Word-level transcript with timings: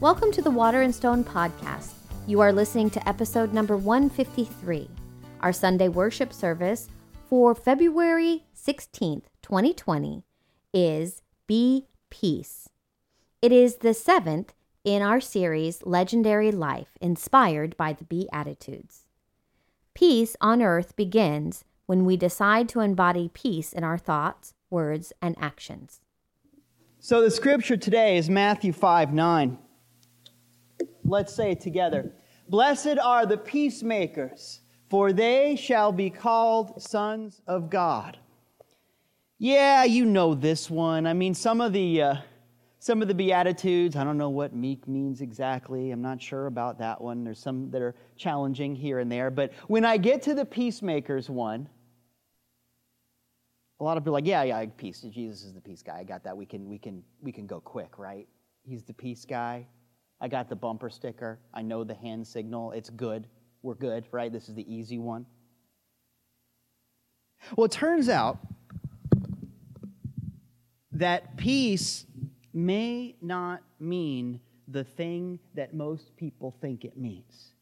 Welcome 0.00 0.32
to 0.32 0.40
the 0.40 0.50
Water 0.50 0.80
and 0.80 0.94
Stone 0.94 1.24
podcast. 1.24 1.92
You 2.26 2.40
are 2.40 2.54
listening 2.54 2.88
to 2.88 3.06
episode 3.06 3.52
number 3.52 3.76
153. 3.76 4.88
Our 5.42 5.52
Sunday 5.52 5.88
worship 5.88 6.32
service 6.32 6.88
for 7.28 7.54
February 7.54 8.44
16th, 8.56 9.24
2020 9.42 10.24
is 10.72 11.20
Be 11.46 11.84
Peace. 12.08 12.70
It 13.42 13.52
is 13.52 13.76
the 13.76 13.92
seventh 13.92 14.54
in 14.84 15.02
our 15.02 15.20
series 15.20 15.84
Legendary 15.84 16.50
Life, 16.50 16.96
inspired 17.02 17.76
by 17.76 17.92
the 17.92 18.04
Beatitudes. 18.04 19.04
Peace 19.92 20.34
on 20.40 20.62
earth 20.62 20.96
begins 20.96 21.66
when 21.84 22.06
we 22.06 22.16
decide 22.16 22.70
to 22.70 22.80
embody 22.80 23.28
peace 23.34 23.74
in 23.74 23.84
our 23.84 23.98
thoughts, 23.98 24.54
words, 24.70 25.12
and 25.20 25.36
actions. 25.38 26.00
So 27.00 27.20
the 27.20 27.30
scripture 27.30 27.76
today 27.76 28.16
is 28.16 28.30
Matthew 28.30 28.72
5 28.72 29.12
9. 29.12 29.58
Let's 31.04 31.34
say 31.34 31.52
it 31.52 31.60
together. 31.60 32.12
Blessed 32.48 32.98
are 32.98 33.26
the 33.26 33.38
peacemakers, 33.38 34.60
for 34.88 35.12
they 35.12 35.56
shall 35.56 35.92
be 35.92 36.10
called 36.10 36.82
sons 36.82 37.40
of 37.46 37.70
God. 37.70 38.18
Yeah, 39.38 39.84
you 39.84 40.04
know 40.04 40.34
this 40.34 40.68
one. 40.68 41.06
I 41.06 41.12
mean, 41.12 41.34
some 41.34 41.60
of 41.60 41.72
the. 41.72 42.02
Uh, 42.02 42.14
some 42.82 43.02
of 43.02 43.08
the 43.08 43.14
Beatitudes, 43.14 43.94
I 43.94 44.04
don't 44.04 44.16
know 44.16 44.30
what 44.30 44.54
meek 44.54 44.88
means 44.88 45.20
exactly. 45.20 45.90
I'm 45.90 46.00
not 46.00 46.20
sure 46.20 46.46
about 46.46 46.78
that 46.78 46.98
one. 46.98 47.24
There's 47.24 47.38
some 47.38 47.70
that 47.72 47.82
are 47.82 47.94
challenging 48.16 48.74
here 48.74 49.00
and 49.00 49.12
there. 49.12 49.30
But 49.30 49.52
when 49.66 49.84
I 49.84 49.98
get 49.98 50.22
to 50.22 50.34
the 50.34 50.46
peacemakers 50.46 51.28
one, 51.28 51.68
a 53.80 53.84
lot 53.84 53.98
of 53.98 54.02
people 54.02 54.14
are 54.14 54.18
like, 54.20 54.26
yeah, 54.26 54.44
yeah, 54.44 54.64
peace. 54.78 55.02
Jesus 55.10 55.44
is 55.44 55.52
the 55.52 55.60
peace 55.60 55.82
guy. 55.82 55.98
I 55.98 56.04
got 56.04 56.24
that. 56.24 56.34
We 56.34 56.46
can, 56.46 56.70
we 56.70 56.78
can, 56.78 57.02
we 57.20 57.32
can 57.32 57.46
go 57.46 57.60
quick, 57.60 57.98
right? 57.98 58.26
He's 58.62 58.82
the 58.82 58.94
peace 58.94 59.26
guy. 59.26 59.66
I 60.20 60.28
got 60.28 60.48
the 60.48 60.56
bumper 60.56 60.90
sticker. 60.90 61.38
I 61.54 61.62
know 61.62 61.84
the 61.84 61.94
hand 61.94 62.26
signal. 62.26 62.72
It's 62.72 62.90
good. 62.90 63.26
We're 63.62 63.74
good, 63.74 64.04
right? 64.12 64.32
This 64.32 64.48
is 64.48 64.54
the 64.54 64.72
easy 64.72 64.98
one. 64.98 65.26
Well, 67.56 67.64
it 67.64 67.72
turns 67.72 68.08
out 68.08 68.38
that 70.92 71.36
peace 71.36 72.04
may 72.52 73.16
not 73.22 73.62
mean 73.78 74.40
the 74.68 74.84
thing 74.84 75.38
that 75.54 75.74
most 75.74 76.14
people 76.16 76.54
think 76.60 76.84
it 76.84 76.96
means. 76.96 77.52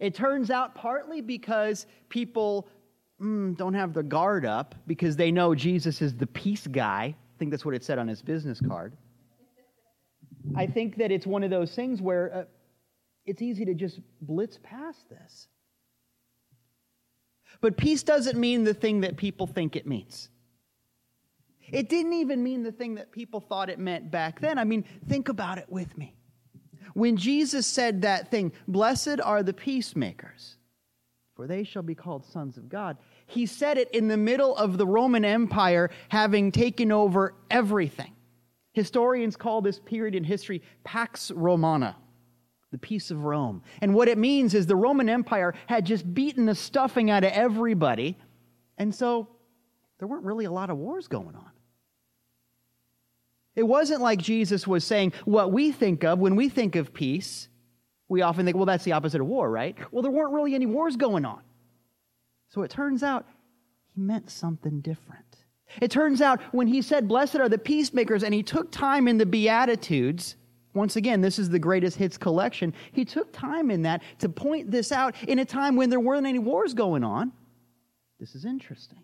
It 0.00 0.14
turns 0.14 0.50
out 0.50 0.74
partly 0.74 1.20
because 1.20 1.86
people 2.08 2.68
mm, 3.20 3.56
don't 3.56 3.74
have 3.74 3.92
their 3.92 4.02
guard 4.02 4.46
up 4.46 4.74
because 4.86 5.16
they 5.16 5.30
know 5.30 5.54
Jesus 5.54 6.00
is 6.00 6.14
the 6.14 6.26
peace 6.26 6.66
guy. 6.66 7.14
I 7.14 7.38
think 7.38 7.50
that's 7.50 7.64
what 7.64 7.74
it 7.74 7.84
said 7.84 7.98
on 7.98 8.08
his 8.08 8.22
business 8.22 8.60
card. 8.66 8.94
I 10.56 10.66
think 10.66 10.96
that 10.96 11.10
it's 11.10 11.26
one 11.26 11.42
of 11.42 11.50
those 11.50 11.74
things 11.74 12.00
where 12.00 12.34
uh, 12.34 12.44
it's 13.26 13.42
easy 13.42 13.64
to 13.64 13.74
just 13.74 14.00
blitz 14.20 14.58
past 14.62 15.08
this. 15.08 15.48
But 17.60 17.76
peace 17.76 18.02
doesn't 18.02 18.38
mean 18.38 18.64
the 18.64 18.74
thing 18.74 19.02
that 19.02 19.16
people 19.16 19.46
think 19.46 19.76
it 19.76 19.86
means. 19.86 20.30
It 21.72 21.88
didn't 21.88 22.14
even 22.14 22.42
mean 22.42 22.62
the 22.62 22.72
thing 22.72 22.94
that 22.96 23.12
people 23.12 23.40
thought 23.40 23.70
it 23.70 23.78
meant 23.78 24.10
back 24.10 24.40
then. 24.40 24.58
I 24.58 24.64
mean, 24.64 24.84
think 25.08 25.28
about 25.28 25.58
it 25.58 25.66
with 25.68 25.96
me. 25.96 26.16
When 26.94 27.16
Jesus 27.16 27.66
said 27.66 28.02
that 28.02 28.30
thing, 28.30 28.52
blessed 28.66 29.20
are 29.22 29.42
the 29.42 29.52
peacemakers, 29.52 30.56
for 31.36 31.46
they 31.46 31.62
shall 31.62 31.82
be 31.82 31.94
called 31.94 32.24
sons 32.24 32.56
of 32.56 32.68
God, 32.68 32.96
he 33.26 33.46
said 33.46 33.78
it 33.78 33.90
in 33.92 34.08
the 34.08 34.16
middle 34.16 34.56
of 34.56 34.76
the 34.76 34.86
Roman 34.86 35.24
Empire 35.24 35.90
having 36.08 36.50
taken 36.50 36.90
over 36.90 37.34
everything. 37.50 38.12
Historians 38.72 39.36
call 39.36 39.60
this 39.60 39.80
period 39.80 40.14
in 40.14 40.24
history 40.24 40.62
Pax 40.84 41.30
Romana, 41.30 41.96
the 42.70 42.78
peace 42.78 43.10
of 43.10 43.24
Rome. 43.24 43.62
And 43.80 43.94
what 43.94 44.08
it 44.08 44.18
means 44.18 44.54
is 44.54 44.66
the 44.66 44.76
Roman 44.76 45.08
Empire 45.08 45.54
had 45.66 45.84
just 45.84 46.12
beaten 46.14 46.46
the 46.46 46.54
stuffing 46.54 47.10
out 47.10 47.24
of 47.24 47.32
everybody, 47.32 48.16
and 48.78 48.94
so 48.94 49.28
there 49.98 50.08
weren't 50.08 50.24
really 50.24 50.44
a 50.44 50.52
lot 50.52 50.70
of 50.70 50.78
wars 50.78 51.08
going 51.08 51.34
on. 51.34 51.50
It 53.56 53.64
wasn't 53.64 54.00
like 54.00 54.20
Jesus 54.20 54.66
was 54.66 54.84
saying 54.84 55.12
what 55.24 55.52
we 55.52 55.72
think 55.72 56.04
of 56.04 56.18
when 56.18 56.36
we 56.36 56.48
think 56.48 56.76
of 56.76 56.94
peace. 56.94 57.48
We 58.08 58.22
often 58.22 58.44
think, 58.44 58.56
well, 58.56 58.66
that's 58.66 58.84
the 58.84 58.92
opposite 58.92 59.20
of 59.20 59.26
war, 59.26 59.50
right? 59.50 59.76
Well, 59.92 60.02
there 60.02 60.10
weren't 60.10 60.32
really 60.32 60.54
any 60.54 60.66
wars 60.66 60.96
going 60.96 61.24
on. 61.24 61.42
So 62.48 62.62
it 62.62 62.70
turns 62.70 63.02
out 63.02 63.26
he 63.94 64.00
meant 64.00 64.30
something 64.30 64.80
different. 64.80 65.39
It 65.80 65.90
turns 65.90 66.20
out 66.20 66.40
when 66.52 66.66
he 66.66 66.82
said, 66.82 67.08
Blessed 67.08 67.36
are 67.36 67.48
the 67.48 67.58
peacemakers, 67.58 68.22
and 68.22 68.34
he 68.34 68.42
took 68.42 68.70
time 68.70 69.08
in 69.08 69.18
the 69.18 69.26
Beatitudes, 69.26 70.36
once 70.72 70.96
again, 70.96 71.20
this 71.20 71.38
is 71.38 71.50
the 71.50 71.58
greatest 71.58 71.96
hits 71.96 72.16
collection. 72.16 72.72
He 72.92 73.04
took 73.04 73.32
time 73.32 73.70
in 73.70 73.82
that 73.82 74.02
to 74.20 74.28
point 74.28 74.70
this 74.70 74.92
out 74.92 75.14
in 75.26 75.40
a 75.40 75.44
time 75.44 75.76
when 75.76 75.90
there 75.90 76.00
weren't 76.00 76.26
any 76.26 76.38
wars 76.38 76.74
going 76.74 77.02
on. 77.02 77.32
This 78.20 78.34
is 78.34 78.44
interesting. 78.44 79.02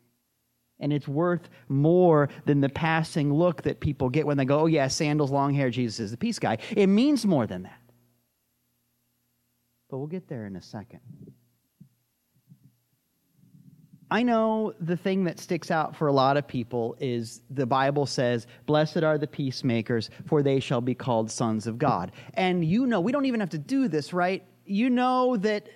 And 0.79 0.93
it's 0.93 1.09
worth 1.09 1.49
more 1.69 2.29
than 2.45 2.61
the 2.61 2.69
passing 2.69 3.33
look 3.33 3.63
that 3.63 3.81
people 3.81 4.11
get 4.11 4.27
when 4.27 4.37
they 4.37 4.45
go, 4.45 4.61
oh, 4.61 4.67
yeah, 4.67 4.89
sandals, 4.89 5.31
long 5.31 5.55
hair, 5.55 5.71
Jesus 5.71 6.01
is 6.01 6.11
the 6.11 6.17
peace 6.17 6.39
guy. 6.39 6.59
It 6.77 6.87
means 6.87 7.25
more 7.25 7.47
than 7.47 7.63
that. 7.63 7.81
But 9.91 9.99
we'll 9.99 10.07
get 10.07 10.29
there 10.29 10.47
in 10.47 10.57
a 10.57 10.63
second. 10.63 11.01
I 14.11 14.23
know 14.23 14.73
the 14.81 14.97
thing 14.97 15.25
that 15.25 15.41
sticks 15.41 15.71
out 15.71 15.97
for 15.97 16.07
a 16.07 16.13
lot 16.13 16.37
of 16.37 16.47
people 16.47 16.97
is 17.01 17.41
the 17.51 17.67
Bible 17.67 18.07
says, 18.07 18.47
Blessed 18.65 19.03
are 19.03 19.19
the 19.19 19.27
peacemakers, 19.27 20.11
for 20.27 20.43
they 20.43 20.61
shall 20.61 20.81
be 20.81 20.95
called 20.95 21.31
sons 21.31 21.67
of 21.67 21.79
God. 21.79 22.13
And 22.35 22.65
you 22.65 22.87
know, 22.87 23.01
we 23.01 23.11
don't 23.11 23.27
even 23.27 23.41
have 23.41 23.51
to 23.51 23.59
do 23.59 23.89
this, 23.89 24.13
right? 24.13 24.45
You 24.65 24.91
know 24.91 25.37
that 25.39 25.69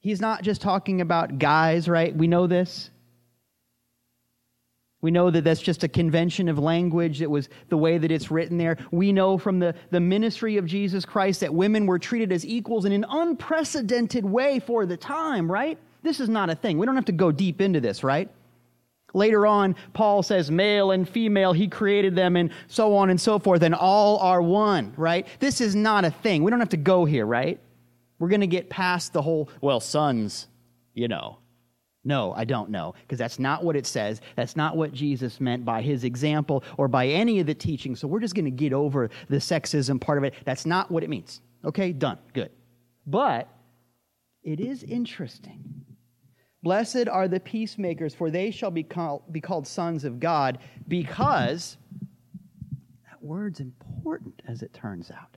he's 0.00 0.20
not 0.20 0.42
just 0.42 0.62
talking 0.62 1.00
about 1.00 1.38
guys, 1.38 1.88
right? 1.88 2.14
We 2.14 2.26
know 2.26 2.48
this. 2.48 2.90
We 5.00 5.10
know 5.10 5.30
that 5.30 5.44
that's 5.44 5.60
just 5.60 5.84
a 5.84 5.88
convention 5.88 6.48
of 6.48 6.58
language. 6.58 7.20
It 7.20 7.30
was 7.30 7.50
the 7.68 7.76
way 7.76 7.98
that 7.98 8.10
it's 8.10 8.30
written 8.30 8.56
there. 8.56 8.78
We 8.90 9.12
know 9.12 9.36
from 9.36 9.58
the, 9.58 9.74
the 9.90 10.00
ministry 10.00 10.56
of 10.56 10.64
Jesus 10.64 11.04
Christ 11.04 11.40
that 11.40 11.52
women 11.52 11.86
were 11.86 11.98
treated 11.98 12.32
as 12.32 12.44
equals 12.44 12.84
in 12.84 12.92
an 12.92 13.04
unprecedented 13.08 14.24
way 14.24 14.60
for 14.60 14.86
the 14.86 14.96
time, 14.96 15.52
right? 15.52 15.78
This 16.04 16.20
is 16.20 16.28
not 16.28 16.50
a 16.50 16.54
thing. 16.54 16.78
We 16.78 16.86
don't 16.86 16.94
have 16.94 17.06
to 17.06 17.12
go 17.12 17.32
deep 17.32 17.60
into 17.60 17.80
this, 17.80 18.04
right? 18.04 18.30
Later 19.14 19.46
on, 19.46 19.74
Paul 19.94 20.22
says 20.22 20.50
male 20.50 20.90
and 20.90 21.08
female, 21.08 21.52
he 21.52 21.66
created 21.66 22.14
them, 22.14 22.36
and 22.36 22.50
so 22.66 22.94
on 22.94 23.10
and 23.10 23.20
so 23.20 23.38
forth, 23.38 23.62
and 23.62 23.74
all 23.74 24.18
are 24.18 24.42
one, 24.42 24.92
right? 24.96 25.26
This 25.40 25.60
is 25.60 25.74
not 25.74 26.04
a 26.04 26.10
thing. 26.10 26.42
We 26.42 26.50
don't 26.50 26.60
have 26.60 26.68
to 26.70 26.76
go 26.76 27.04
here, 27.04 27.24
right? 27.24 27.58
We're 28.18 28.28
going 28.28 28.42
to 28.42 28.46
get 28.46 28.68
past 28.68 29.12
the 29.12 29.22
whole, 29.22 29.48
well, 29.60 29.80
sons, 29.80 30.48
you 30.92 31.08
know. 31.08 31.38
No, 32.04 32.34
I 32.34 32.44
don't 32.44 32.68
know, 32.68 32.94
because 33.00 33.18
that's 33.18 33.38
not 33.38 33.64
what 33.64 33.76
it 33.76 33.86
says. 33.86 34.20
That's 34.36 34.56
not 34.56 34.76
what 34.76 34.92
Jesus 34.92 35.40
meant 35.40 35.64
by 35.64 35.80
his 35.80 36.04
example 36.04 36.64
or 36.76 36.86
by 36.86 37.06
any 37.06 37.40
of 37.40 37.46
the 37.46 37.54
teaching. 37.54 37.96
So 37.96 38.06
we're 38.06 38.20
just 38.20 38.34
going 38.34 38.44
to 38.44 38.50
get 38.50 38.74
over 38.74 39.08
the 39.30 39.36
sexism 39.36 39.98
part 39.98 40.18
of 40.18 40.24
it. 40.24 40.34
That's 40.44 40.66
not 40.66 40.90
what 40.90 41.02
it 41.02 41.08
means. 41.08 41.40
Okay, 41.64 41.92
done. 41.92 42.18
Good. 42.34 42.50
But 43.06 43.48
it 44.42 44.60
is 44.60 44.82
interesting. 44.82 45.84
Blessed 46.64 47.08
are 47.08 47.28
the 47.28 47.40
peacemakers, 47.40 48.14
for 48.14 48.30
they 48.30 48.50
shall 48.50 48.70
be 48.70 48.82
called, 48.82 49.30
be 49.30 49.40
called 49.40 49.66
sons 49.66 50.02
of 50.02 50.18
God, 50.18 50.58
because 50.88 51.76
that 53.06 53.22
word's 53.22 53.60
important, 53.60 54.40
as 54.48 54.62
it 54.62 54.72
turns 54.72 55.10
out. 55.10 55.36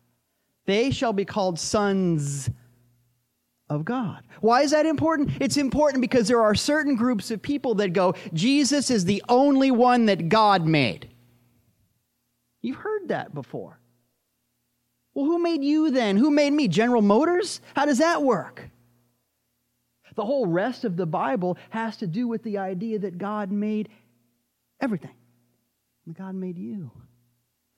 They 0.66 0.90
shall 0.90 1.12
be 1.12 1.26
called 1.26 1.60
sons 1.60 2.50
of 3.70 3.84
God. 3.84 4.24
Why 4.40 4.62
is 4.62 4.72
that 4.72 4.86
important? 4.86 5.32
It's 5.42 5.58
important 5.58 6.00
because 6.00 6.30
there 6.30 6.42
are 6.42 6.56
certain 6.56 6.96
groups 6.96 7.30
of 7.30 7.42
people 7.42 7.76
that 7.76 7.92
go, 7.92 8.16
Jesus 8.34 8.90
is 8.90 9.04
the 9.04 9.22
only 9.28 9.70
one 9.70 10.06
that 10.06 10.30
God 10.30 10.66
made. 10.66 11.10
You've 12.62 12.78
heard 12.78 13.10
that 13.10 13.34
before. 13.34 13.82
Well, 15.14 15.26
who 15.26 15.40
made 15.40 15.62
you 15.62 15.92
then? 15.92 16.16
Who 16.16 16.32
made 16.32 16.54
me? 16.54 16.70
General 16.70 17.02
Motors? 17.02 17.60
How 17.76 17.86
does 17.86 17.98
that 17.98 18.24
work? 18.24 18.70
The 20.18 20.26
whole 20.26 20.48
rest 20.48 20.84
of 20.84 20.98
the 20.98 21.06
Bible 21.06 21.58
has 21.70 21.96
to 21.98 22.08
do 22.08 22.28
with 22.28 22.42
the 22.42 22.58
idea 22.58 22.98
that 23.00 23.20
God 23.20 23.52
made 23.52 23.88
everything. 24.82 25.16
God 26.12 26.34
made 26.34 26.58
you. 26.58 26.90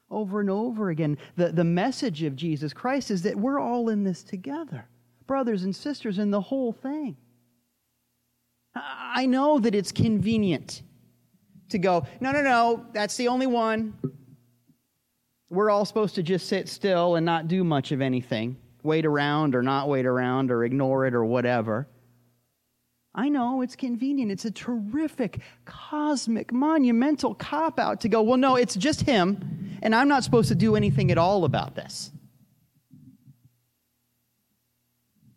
Over 0.09 0.39
and 0.39 0.49
over 0.49 0.89
again, 0.89 1.17
the, 1.35 1.51
the 1.51 1.65
message 1.65 2.23
of 2.23 2.37
Jesus 2.37 2.71
Christ 2.71 3.11
is 3.11 3.23
that 3.23 3.35
we're 3.35 3.59
all 3.59 3.89
in 3.89 4.03
this 4.03 4.23
together 4.23 4.87
brothers 5.27 5.63
and 5.63 5.75
sisters 5.75 6.17
in 6.17 6.31
the 6.31 6.41
whole 6.41 6.71
thing. 6.71 7.15
I 8.73 9.27
know 9.27 9.59
that 9.59 9.75
it's 9.75 9.91
convenient 9.91 10.81
to 11.69 11.77
go, 11.77 12.07
no, 12.19 12.31
no, 12.31 12.41
no, 12.41 12.85
that's 12.93 13.15
the 13.15 13.27
only 13.27 13.45
one. 13.45 13.93
We're 15.51 15.69
all 15.69 15.85
supposed 15.85 16.15
to 16.15 16.23
just 16.23 16.47
sit 16.47 16.67
still 16.67 17.15
and 17.15 17.23
not 17.23 17.47
do 17.47 17.63
much 17.63 17.91
of 17.91 18.01
anything, 18.01 18.57
wait 18.81 19.05
around 19.05 19.53
or 19.53 19.61
not 19.61 19.87
wait 19.87 20.07
around 20.07 20.49
or 20.49 20.63
ignore 20.63 21.05
it 21.05 21.13
or 21.13 21.23
whatever. 21.23 21.87
I 23.13 23.29
know 23.29 23.61
it's 23.61 23.75
convenient. 23.75 24.31
It's 24.31 24.45
a 24.45 24.51
terrific, 24.51 25.41
cosmic, 25.65 26.53
monumental 26.53 27.33
cop 27.33 27.79
out 27.79 28.01
to 28.01 28.09
go, 28.09 28.21
well, 28.21 28.37
no, 28.37 28.55
it's 28.55 28.75
just 28.75 29.01
him, 29.01 29.79
and 29.81 29.95
I'm 29.95 30.07
not 30.07 30.23
supposed 30.23 30.49
to 30.49 30.55
do 30.55 30.75
anything 30.75 31.11
at 31.11 31.17
all 31.17 31.45
about 31.45 31.75
this. 31.75 32.11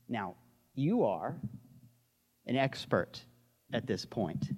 Now, 0.08 0.34
you 0.74 1.04
are 1.04 1.34
an 2.46 2.56
expert 2.56 3.22
at 3.72 3.86
this 3.86 4.04
point 4.04 4.50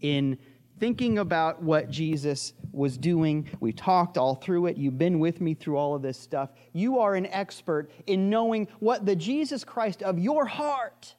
in 0.00 0.36
thinking 0.80 1.18
about 1.18 1.62
what 1.62 1.88
Jesus 1.90 2.54
was 2.72 2.98
doing. 2.98 3.48
We 3.60 3.72
talked 3.72 4.18
all 4.18 4.34
through 4.34 4.66
it. 4.66 4.76
You've 4.76 4.98
been 4.98 5.20
with 5.20 5.40
me 5.40 5.54
through 5.54 5.76
all 5.76 5.94
of 5.94 6.02
this 6.02 6.18
stuff. 6.18 6.50
You 6.72 6.98
are 6.98 7.14
an 7.14 7.26
expert 7.26 7.90
in 8.08 8.28
knowing 8.28 8.66
what 8.80 9.06
the 9.06 9.14
Jesus 9.14 9.62
Christ 9.62 10.02
of 10.02 10.18
your 10.18 10.46
heart 10.46 11.14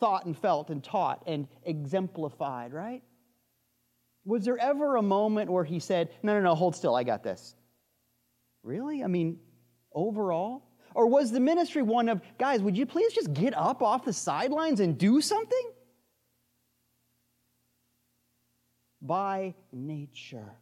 thought 0.00 0.24
and 0.24 0.36
felt 0.36 0.70
and 0.70 0.82
taught 0.82 1.22
and 1.26 1.46
exemplified, 1.64 2.72
right? 2.72 3.02
Was 4.24 4.44
there 4.44 4.58
ever 4.58 4.96
a 4.96 5.02
moment 5.02 5.50
where 5.50 5.64
he 5.64 5.78
said, 5.78 6.10
No, 6.22 6.34
no, 6.34 6.40
no, 6.40 6.54
hold 6.54 6.74
still, 6.74 6.96
I 6.96 7.04
got 7.04 7.22
this? 7.22 7.54
Really? 8.62 9.04
I 9.04 9.06
mean, 9.06 9.38
overall? 9.94 10.64
Or 10.94 11.06
was 11.06 11.30
the 11.30 11.40
ministry 11.40 11.82
one 11.82 12.08
of, 12.08 12.20
guys, 12.38 12.60
would 12.62 12.76
you 12.76 12.84
please 12.84 13.12
just 13.12 13.32
get 13.32 13.56
up 13.56 13.80
off 13.82 14.04
the 14.04 14.12
sidelines 14.12 14.80
and 14.80 14.98
do 14.98 15.20
something? 15.20 15.70
By 19.00 19.54
nature, 19.72 20.56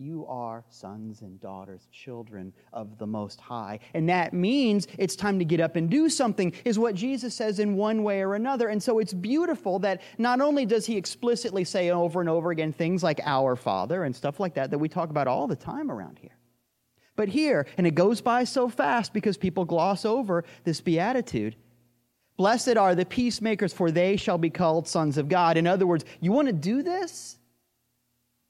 you 0.00 0.24
are 0.26 0.64
sons 0.70 1.20
and 1.20 1.38
daughters, 1.40 1.86
children 1.92 2.52
of 2.72 2.96
the 2.96 3.06
Most 3.06 3.38
High. 3.38 3.78
And 3.92 4.08
that 4.08 4.32
means 4.32 4.88
it's 4.96 5.14
time 5.14 5.38
to 5.38 5.44
get 5.44 5.60
up 5.60 5.76
and 5.76 5.90
do 5.90 6.08
something, 6.08 6.54
is 6.64 6.78
what 6.78 6.94
Jesus 6.94 7.34
says 7.34 7.58
in 7.58 7.76
one 7.76 8.02
way 8.02 8.22
or 8.22 8.34
another. 8.34 8.68
And 8.68 8.82
so 8.82 8.98
it's 8.98 9.12
beautiful 9.12 9.78
that 9.80 10.00
not 10.16 10.40
only 10.40 10.64
does 10.64 10.86
he 10.86 10.96
explicitly 10.96 11.64
say 11.64 11.90
over 11.90 12.20
and 12.20 12.30
over 12.30 12.50
again 12.50 12.72
things 12.72 13.02
like 13.02 13.20
our 13.26 13.56
Father 13.56 14.04
and 14.04 14.16
stuff 14.16 14.40
like 14.40 14.54
that, 14.54 14.70
that 14.70 14.78
we 14.78 14.88
talk 14.88 15.10
about 15.10 15.28
all 15.28 15.46
the 15.46 15.56
time 15.56 15.90
around 15.90 16.18
here. 16.18 16.36
But 17.14 17.28
here, 17.28 17.66
and 17.76 17.86
it 17.86 17.94
goes 17.94 18.22
by 18.22 18.44
so 18.44 18.70
fast 18.70 19.12
because 19.12 19.36
people 19.36 19.66
gloss 19.66 20.06
over 20.06 20.44
this 20.64 20.80
beatitude. 20.80 21.56
Blessed 22.38 22.78
are 22.78 22.94
the 22.94 23.04
peacemakers, 23.04 23.74
for 23.74 23.90
they 23.90 24.16
shall 24.16 24.38
be 24.38 24.48
called 24.48 24.88
sons 24.88 25.18
of 25.18 25.28
God. 25.28 25.58
In 25.58 25.66
other 25.66 25.86
words, 25.86 26.06
you 26.20 26.32
want 26.32 26.46
to 26.46 26.54
do 26.54 26.82
this? 26.82 27.36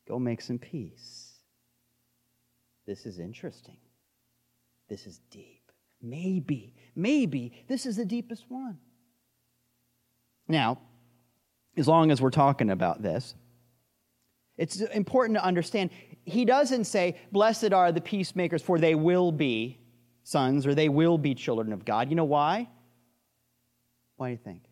Go 0.06 0.20
make 0.20 0.40
some 0.40 0.58
peace. 0.58 1.19
This 2.90 3.06
is 3.06 3.20
interesting. 3.20 3.76
This 4.88 5.06
is 5.06 5.20
deep. 5.30 5.70
Maybe, 6.02 6.74
maybe 6.96 7.52
this 7.68 7.86
is 7.86 7.94
the 7.94 8.04
deepest 8.04 8.46
one. 8.48 8.78
Now, 10.48 10.76
as 11.76 11.86
long 11.86 12.10
as 12.10 12.20
we're 12.20 12.30
talking 12.30 12.70
about 12.70 13.00
this, 13.00 13.36
it's 14.58 14.80
important 14.80 15.38
to 15.38 15.44
understand 15.44 15.90
he 16.24 16.44
doesn't 16.44 16.82
say, 16.82 17.16
Blessed 17.30 17.72
are 17.72 17.92
the 17.92 18.00
peacemakers, 18.00 18.60
for 18.60 18.76
they 18.76 18.96
will 18.96 19.30
be 19.30 19.78
sons 20.24 20.66
or 20.66 20.74
they 20.74 20.88
will 20.88 21.16
be 21.16 21.32
children 21.32 21.72
of 21.72 21.84
God. 21.84 22.10
You 22.10 22.16
know 22.16 22.24
why? 22.24 22.68
Why 24.16 24.30
do 24.30 24.32
you 24.32 24.38
think? 24.42 24.62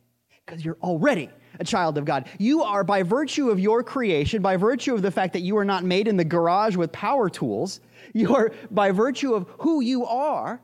Because 0.49 0.65
you're 0.65 0.79
already 0.83 1.29
a 1.61 1.65
child 1.65 1.99
of 1.99 2.06
God. 2.06 2.27
You 2.39 2.62
are, 2.62 2.83
by 2.83 3.03
virtue 3.03 3.50
of 3.50 3.61
your 3.61 3.83
creation, 3.83 4.41
by 4.41 4.56
virtue 4.56 4.95
of 4.95 5.03
the 5.03 5.11
fact 5.11 5.35
that 5.35 5.41
you 5.41 5.59
are 5.59 5.65
not 5.65 5.85
made 5.85 6.09
in 6.09 6.17
the 6.17 6.25
garage 6.25 6.77
with 6.77 6.91
power 6.91 7.29
tools, 7.29 7.81
you 8.15 8.35
are, 8.35 8.53
by 8.71 8.91
virtue 8.91 9.35
of 9.35 9.47
who 9.59 9.81
you 9.83 10.06
are, 10.06 10.61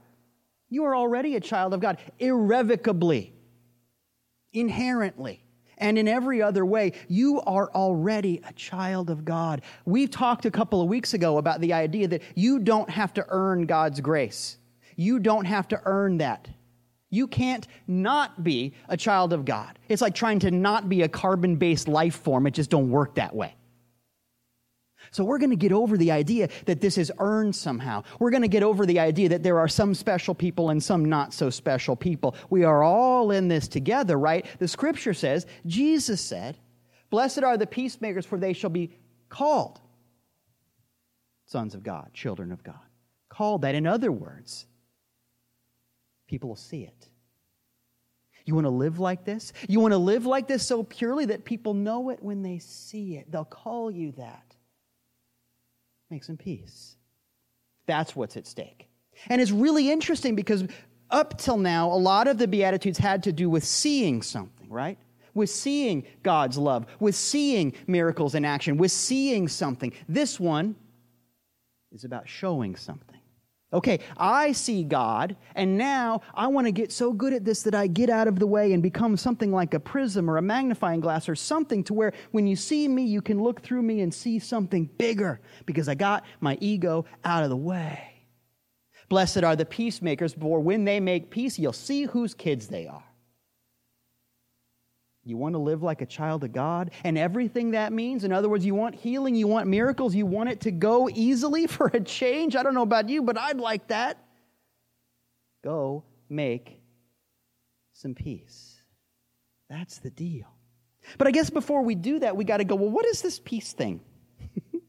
you 0.70 0.84
are 0.84 0.96
already 0.96 1.36
a 1.36 1.40
child 1.40 1.74
of 1.74 1.80
God, 1.80 1.98
irrevocably, 2.18 3.34
inherently 4.52 5.44
and 5.78 5.98
in 5.98 6.08
every 6.08 6.42
other 6.42 6.64
way, 6.64 6.92
you 7.08 7.40
are 7.42 7.70
already 7.72 8.40
a 8.48 8.52
child 8.52 9.10
of 9.10 9.24
God. 9.24 9.62
We 9.84 10.06
talked 10.06 10.46
a 10.46 10.50
couple 10.50 10.80
of 10.80 10.88
weeks 10.88 11.14
ago 11.14 11.38
about 11.38 11.60
the 11.60 11.72
idea 11.72 12.08
that 12.08 12.22
you 12.34 12.58
don't 12.58 12.88
have 12.90 13.12
to 13.14 13.26
earn 13.28 13.66
God's 13.66 14.00
grace. 14.00 14.58
You 14.96 15.18
don't 15.18 15.44
have 15.44 15.68
to 15.68 15.80
earn 15.84 16.18
that. 16.18 16.48
You 17.14 17.28
can't 17.28 17.66
not 17.86 18.42
be 18.42 18.74
a 18.88 18.96
child 18.96 19.32
of 19.32 19.44
God. 19.44 19.78
It's 19.88 20.02
like 20.02 20.16
trying 20.16 20.40
to 20.40 20.50
not 20.50 20.88
be 20.88 21.02
a 21.02 21.08
carbon 21.08 21.56
based 21.56 21.86
life 21.86 22.16
form. 22.16 22.46
It 22.46 22.54
just 22.54 22.70
don't 22.70 22.90
work 22.90 23.14
that 23.14 23.34
way. 23.34 23.54
So 25.12 25.22
we're 25.22 25.38
going 25.38 25.50
to 25.50 25.56
get 25.56 25.70
over 25.70 25.96
the 25.96 26.10
idea 26.10 26.48
that 26.66 26.80
this 26.80 26.98
is 26.98 27.12
earned 27.20 27.54
somehow. 27.54 28.02
We're 28.18 28.30
going 28.30 28.42
to 28.42 28.48
get 28.48 28.64
over 28.64 28.84
the 28.84 28.98
idea 28.98 29.28
that 29.28 29.44
there 29.44 29.60
are 29.60 29.68
some 29.68 29.94
special 29.94 30.34
people 30.34 30.70
and 30.70 30.82
some 30.82 31.04
not 31.04 31.32
so 31.32 31.50
special 31.50 31.94
people. 31.94 32.34
We 32.50 32.64
are 32.64 32.82
all 32.82 33.30
in 33.30 33.46
this 33.46 33.68
together, 33.68 34.18
right? 34.18 34.44
The 34.58 34.66
scripture 34.66 35.14
says, 35.14 35.46
Jesus 35.66 36.20
said, 36.20 36.56
Blessed 37.10 37.44
are 37.44 37.56
the 37.56 37.66
peacemakers, 37.66 38.26
for 38.26 38.38
they 38.38 38.52
shall 38.52 38.70
be 38.70 38.90
called 39.28 39.80
sons 41.46 41.76
of 41.76 41.84
God, 41.84 42.10
children 42.12 42.50
of 42.50 42.64
God. 42.64 42.74
Called 43.28 43.62
that. 43.62 43.76
In 43.76 43.86
other 43.86 44.10
words, 44.10 44.66
people 46.26 46.48
will 46.48 46.56
see 46.56 46.82
it. 46.82 47.08
You 48.44 48.54
want 48.54 48.66
to 48.66 48.70
live 48.70 48.98
like 48.98 49.24
this? 49.24 49.52
You 49.68 49.80
want 49.80 49.92
to 49.92 49.98
live 49.98 50.26
like 50.26 50.46
this 50.46 50.66
so 50.66 50.82
purely 50.82 51.24
that 51.26 51.44
people 51.44 51.72
know 51.72 52.10
it 52.10 52.22
when 52.22 52.42
they 52.42 52.58
see 52.58 53.16
it. 53.16 53.30
They'll 53.30 53.44
call 53.44 53.90
you 53.90 54.12
that 54.12 54.54
make 56.10 56.24
some 56.24 56.36
peace. 56.36 56.96
That's 57.86 58.14
what's 58.14 58.36
at 58.36 58.46
stake. 58.46 58.88
And 59.28 59.40
it's 59.40 59.50
really 59.50 59.90
interesting 59.90 60.34
because 60.34 60.64
up 61.10 61.38
till 61.38 61.56
now, 61.56 61.88
a 61.88 61.96
lot 61.96 62.28
of 62.28 62.38
the 62.38 62.46
Beatitudes 62.46 62.98
had 62.98 63.22
to 63.24 63.32
do 63.32 63.48
with 63.50 63.64
seeing 63.64 64.22
something, 64.22 64.68
right? 64.68 64.98
With 65.34 65.50
seeing 65.50 66.04
God's 66.22 66.56
love, 66.56 66.86
with 67.00 67.14
seeing 67.14 67.72
miracles 67.86 68.34
in 68.34 68.44
action, 68.44 68.76
with 68.76 68.92
seeing 68.92 69.48
something. 69.48 69.92
This 70.08 70.38
one 70.38 70.76
is 71.92 72.04
about 72.04 72.28
showing 72.28 72.76
something. 72.76 73.13
Okay, 73.74 73.98
I 74.16 74.52
see 74.52 74.84
God, 74.84 75.36
and 75.56 75.76
now 75.76 76.20
I 76.32 76.46
want 76.46 76.68
to 76.68 76.70
get 76.70 76.92
so 76.92 77.12
good 77.12 77.32
at 77.32 77.44
this 77.44 77.62
that 77.64 77.74
I 77.74 77.88
get 77.88 78.08
out 78.08 78.28
of 78.28 78.38
the 78.38 78.46
way 78.46 78.72
and 78.72 78.80
become 78.80 79.16
something 79.16 79.50
like 79.50 79.74
a 79.74 79.80
prism 79.80 80.30
or 80.30 80.36
a 80.36 80.42
magnifying 80.42 81.00
glass 81.00 81.28
or 81.28 81.34
something 81.34 81.82
to 81.84 81.92
where 81.92 82.12
when 82.30 82.46
you 82.46 82.54
see 82.54 82.86
me, 82.86 83.02
you 83.02 83.20
can 83.20 83.42
look 83.42 83.62
through 83.62 83.82
me 83.82 84.02
and 84.02 84.14
see 84.14 84.38
something 84.38 84.88
bigger 84.96 85.40
because 85.66 85.88
I 85.88 85.96
got 85.96 86.24
my 86.40 86.56
ego 86.60 87.04
out 87.24 87.42
of 87.42 87.50
the 87.50 87.56
way. 87.56 88.26
Blessed 89.08 89.42
are 89.42 89.56
the 89.56 89.64
peacemakers, 89.64 90.34
for 90.34 90.60
when 90.60 90.84
they 90.84 91.00
make 91.00 91.28
peace, 91.28 91.58
you'll 91.58 91.72
see 91.72 92.04
whose 92.04 92.32
kids 92.32 92.68
they 92.68 92.86
are. 92.86 93.04
You 95.26 95.38
want 95.38 95.54
to 95.54 95.58
live 95.58 95.82
like 95.82 96.02
a 96.02 96.06
child 96.06 96.44
of 96.44 96.52
God 96.52 96.90
and 97.02 97.16
everything 97.16 97.70
that 97.70 97.92
means? 97.92 98.24
In 98.24 98.32
other 98.32 98.48
words, 98.48 98.64
you 98.66 98.74
want 98.74 98.94
healing, 98.94 99.34
you 99.34 99.46
want 99.46 99.66
miracles, 99.66 100.14
you 100.14 100.26
want 100.26 100.50
it 100.50 100.60
to 100.62 100.70
go 100.70 101.08
easily 101.08 101.66
for 101.74 101.86
a 101.86 102.00
change? 102.00 102.56
I 102.56 102.62
don't 102.62 102.74
know 102.74 102.82
about 102.82 103.08
you, 103.08 103.22
but 103.22 103.38
I'd 103.38 103.58
like 103.58 103.88
that. 103.88 104.18
Go 105.62 106.04
make 106.28 106.78
some 107.92 108.14
peace. 108.14 108.82
That's 109.70 109.98
the 109.98 110.10
deal. 110.10 110.46
But 111.16 111.26
I 111.26 111.30
guess 111.30 111.48
before 111.48 111.82
we 111.82 111.94
do 111.94 112.18
that, 112.18 112.36
we 112.36 112.44
got 112.44 112.58
to 112.58 112.64
go, 112.64 112.74
well, 112.74 112.90
what 112.90 113.06
is 113.06 113.22
this 113.22 113.38
peace 113.38 113.72
thing? 113.72 114.00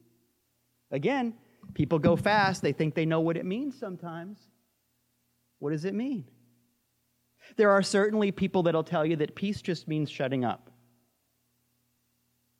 Again, 0.91 1.33
people 1.73 1.97
go 1.97 2.15
fast, 2.15 2.61
they 2.61 2.73
think 2.73 2.93
they 2.93 3.05
know 3.05 3.21
what 3.21 3.37
it 3.37 3.45
means 3.45 3.77
sometimes. 3.77 4.37
What 5.59 5.71
does 5.71 5.85
it 5.85 5.93
mean? 5.93 6.25
There 7.57 7.71
are 7.71 7.81
certainly 7.81 8.31
people 8.31 8.63
that'll 8.63 8.83
tell 8.83 9.05
you 9.05 9.15
that 9.17 9.35
peace 9.35 9.61
just 9.61 9.87
means 9.87 10.09
shutting 10.09 10.43
up. 10.43 10.69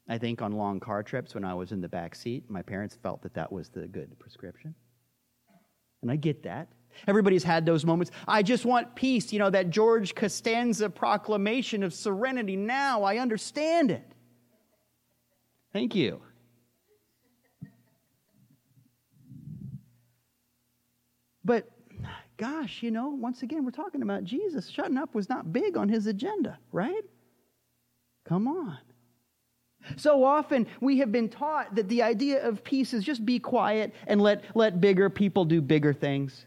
I 0.08 0.18
think 0.18 0.42
on 0.42 0.51
long 0.51 0.80
car 0.80 1.01
trips 1.01 1.34
when 1.34 1.44
I 1.44 1.54
was 1.54 1.72
in 1.72 1.82
the 1.82 1.89
back 1.89 2.15
seat, 2.15 2.50
my 2.50 2.62
parents 2.62 2.98
felt 3.01 3.24
that 3.24 3.34
that 3.34 3.51
was 3.51 3.70
the 3.70 3.88
good 3.88 4.18
prescription. 4.20 4.75
And 6.01 6.12
I 6.12 6.15
get 6.15 6.44
that. 6.44 6.68
Everybody's 7.08 7.44
had 7.44 7.65
those 7.65 7.86
moments. 7.86 8.12
I 8.27 8.44
just 8.44 8.65
want 8.65 8.96
peace, 8.96 9.34
you 9.34 9.39
know, 9.39 9.50
that 9.50 9.70
George 9.70 10.15
Costanza 10.15 10.89
proclamation 10.89 11.84
of 11.84 11.94
serenity. 11.94 12.56
Now 12.56 13.04
I 13.04 13.18
understand 13.18 13.92
it. 13.92 14.13
Thank 15.74 15.96
you. 15.96 16.22
But 21.44 21.70
gosh, 22.38 22.84
you 22.84 22.92
know, 22.92 23.10
once 23.10 23.42
again, 23.42 23.65
we're 23.65 23.72
talking 23.72 24.01
about 24.01 24.24
Jesus. 24.24 24.70
Shutting 24.70 24.98
up 24.98 25.13
was 25.15 25.30
not 25.30 25.51
big 25.51 25.77
on 25.77 25.89
his 25.89 26.08
agenda, 26.08 26.58
right? 26.72 27.04
Come 28.25 28.48
on. 28.48 28.77
So 29.98 30.24
often 30.24 30.65
we 30.82 30.98
have 31.00 31.12
been 31.12 31.30
taught 31.30 31.75
that 31.75 31.88
the 31.89 32.01
idea 32.01 32.46
of 32.46 32.63
peace 32.63 32.94
is 32.94 33.04
just 33.04 33.25
be 33.25 33.39
quiet 33.39 33.94
and 34.08 34.20
let, 34.20 34.44
let 34.56 34.82
bigger 34.82 35.10
people 35.10 35.46
do 35.46 35.62
bigger 35.62 35.94
things. 35.94 36.46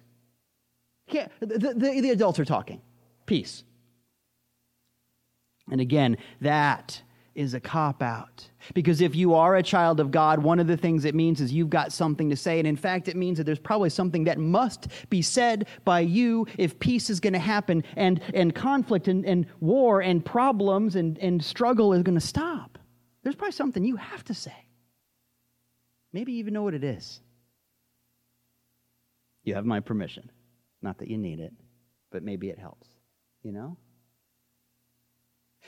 Can't, 1.09 1.31
the, 1.41 1.75
the, 1.75 2.01
the 2.01 2.11
adults 2.11 2.39
are 2.39 2.45
talking. 2.45 2.81
Peace. 3.27 3.63
And 5.71 5.81
again, 5.81 6.17
that 6.41 7.03
is 7.39 7.55
a 7.55 7.61
cop 7.61 8.03
out. 8.03 8.45
Because 8.75 9.01
if 9.01 9.15
you 9.15 9.33
are 9.33 9.55
a 9.55 9.63
child 9.63 10.01
of 10.01 10.11
God, 10.11 10.43
one 10.43 10.59
of 10.59 10.67
the 10.67 10.77
things 10.77 11.05
it 11.05 11.15
means 11.15 11.41
is 11.41 11.53
you've 11.53 11.71
got 11.71 11.93
something 11.93 12.29
to 12.31 12.37
say. 12.37 12.59
And 12.59 12.67
in 12.67 12.77
fact, 12.77 13.07
it 13.07 13.17
means 13.17 13.39
that 13.39 13.45
there's 13.45 13.61
probably 13.61 13.91
something 13.91 14.25
that 14.25 14.39
must 14.39 14.89
be 15.09 15.23
said 15.23 15.69
by 15.85 16.01
you 16.01 16.49
if 16.59 16.79
peace 16.81 17.09
is 17.09 17.21
going 17.21 17.35
to 17.35 17.39
happen 17.39 17.85
and, 17.95 18.21
and 18.35 18.55
conflict 18.55 19.07
and, 19.07 19.25
and 19.25 19.47
war 19.61 20.01
and 20.01 20.25
problems 20.25 20.97
and, 20.97 21.17
and 21.19 21.43
struggle 21.43 21.93
is 21.93 22.03
going 22.03 22.19
to 22.19 22.27
stop. 22.27 22.77
There's 23.23 23.37
probably 23.37 23.53
something 23.53 23.85
you 23.85 23.97
have 23.97 24.25
to 24.25 24.35
say. 24.35 24.67
Maybe 26.13 26.33
you 26.33 26.39
even 26.39 26.55
know 26.55 26.65
what 26.65 26.75
it 26.75 26.83
is. 26.83 27.21
You 29.45 29.55
have 29.55 29.65
my 29.65 29.79
permission. 29.79 30.29
Not 30.83 30.99
that 30.99 31.09
you 31.09 31.19
need 31.19 31.39
it, 31.39 31.53
but 32.11 32.25
maybe 32.25 32.49
it 32.51 32.59
helps, 32.59 32.89
you 33.45 33.53
know? 33.53 33.77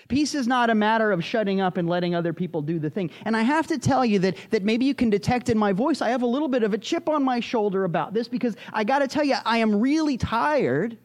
Peace 0.08 0.34
is 0.34 0.46
not 0.46 0.70
a 0.70 0.74
matter 0.74 1.12
of 1.12 1.24
shutting 1.24 1.60
up 1.60 1.76
and 1.76 1.88
letting 1.88 2.14
other 2.14 2.32
people 2.32 2.62
do 2.62 2.78
the 2.78 2.90
thing. 2.90 3.10
And 3.24 3.36
I 3.36 3.42
have 3.42 3.66
to 3.68 3.78
tell 3.78 4.04
you 4.04 4.18
that, 4.20 4.36
that 4.50 4.62
maybe 4.62 4.84
you 4.84 4.94
can 4.94 5.10
detect 5.10 5.48
in 5.48 5.58
my 5.58 5.72
voice, 5.72 6.00
I 6.00 6.10
have 6.10 6.22
a 6.22 6.26
little 6.26 6.48
bit 6.48 6.62
of 6.62 6.74
a 6.74 6.78
chip 6.78 7.08
on 7.08 7.22
my 7.22 7.40
shoulder 7.40 7.84
about 7.84 8.14
this 8.14 8.28
because 8.28 8.56
I 8.72 8.84
got 8.84 9.00
to 9.00 9.08
tell 9.08 9.24
you, 9.24 9.36
I 9.44 9.58
am 9.58 9.80
really 9.80 10.16
tired 10.16 10.98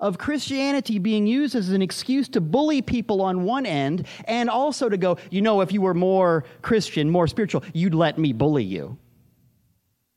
of 0.00 0.18
Christianity 0.18 0.98
being 0.98 1.26
used 1.26 1.54
as 1.54 1.70
an 1.70 1.80
excuse 1.80 2.28
to 2.30 2.40
bully 2.40 2.82
people 2.82 3.22
on 3.22 3.44
one 3.44 3.64
end 3.64 4.06
and 4.24 4.50
also 4.50 4.88
to 4.88 4.96
go, 4.96 5.16
you 5.30 5.42
know, 5.42 5.60
if 5.60 5.72
you 5.72 5.80
were 5.80 5.94
more 5.94 6.44
Christian, 6.60 7.08
more 7.08 7.28
spiritual, 7.28 7.62
you'd 7.72 7.94
let 7.94 8.18
me 8.18 8.32
bully 8.32 8.64
you. 8.64 8.98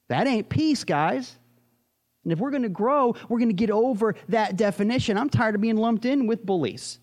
That 0.07 0.27
ain't 0.27 0.49
peace, 0.49 0.83
guys. 0.83 1.37
And 2.23 2.33
if 2.33 2.39
we're 2.39 2.49
going 2.49 2.63
to 2.63 2.69
grow, 2.69 3.15
we're 3.29 3.37
going 3.37 3.49
to 3.49 3.53
get 3.53 3.69
over 3.69 4.15
that 4.29 4.57
definition. 4.57 5.17
I'm 5.17 5.29
tired 5.29 5.53
of 5.53 5.61
being 5.61 5.77
lumped 5.77 6.05
in 6.05 6.25
with 6.25 6.43
bullies 6.43 6.99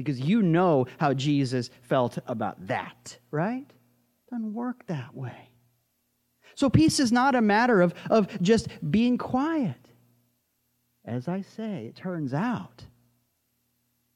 because 0.00 0.20
you 0.20 0.42
know 0.42 0.86
how 0.98 1.14
Jesus 1.14 1.70
felt 1.82 2.18
about 2.26 2.66
that, 2.66 3.18
right? 3.30 3.66
It 3.68 4.30
doesn't 4.30 4.54
work 4.54 4.86
that 4.86 5.14
way. 5.14 5.50
So 6.54 6.68
peace 6.68 7.00
is 7.00 7.12
not 7.12 7.34
a 7.34 7.40
matter 7.40 7.80
of, 7.80 7.94
of 8.10 8.40
just 8.42 8.68
being 8.90 9.18
quiet. 9.18 9.76
As 11.04 11.28
I 11.28 11.40
say, 11.40 11.86
it 11.86 11.96
turns 11.96 12.34
out 12.34 12.84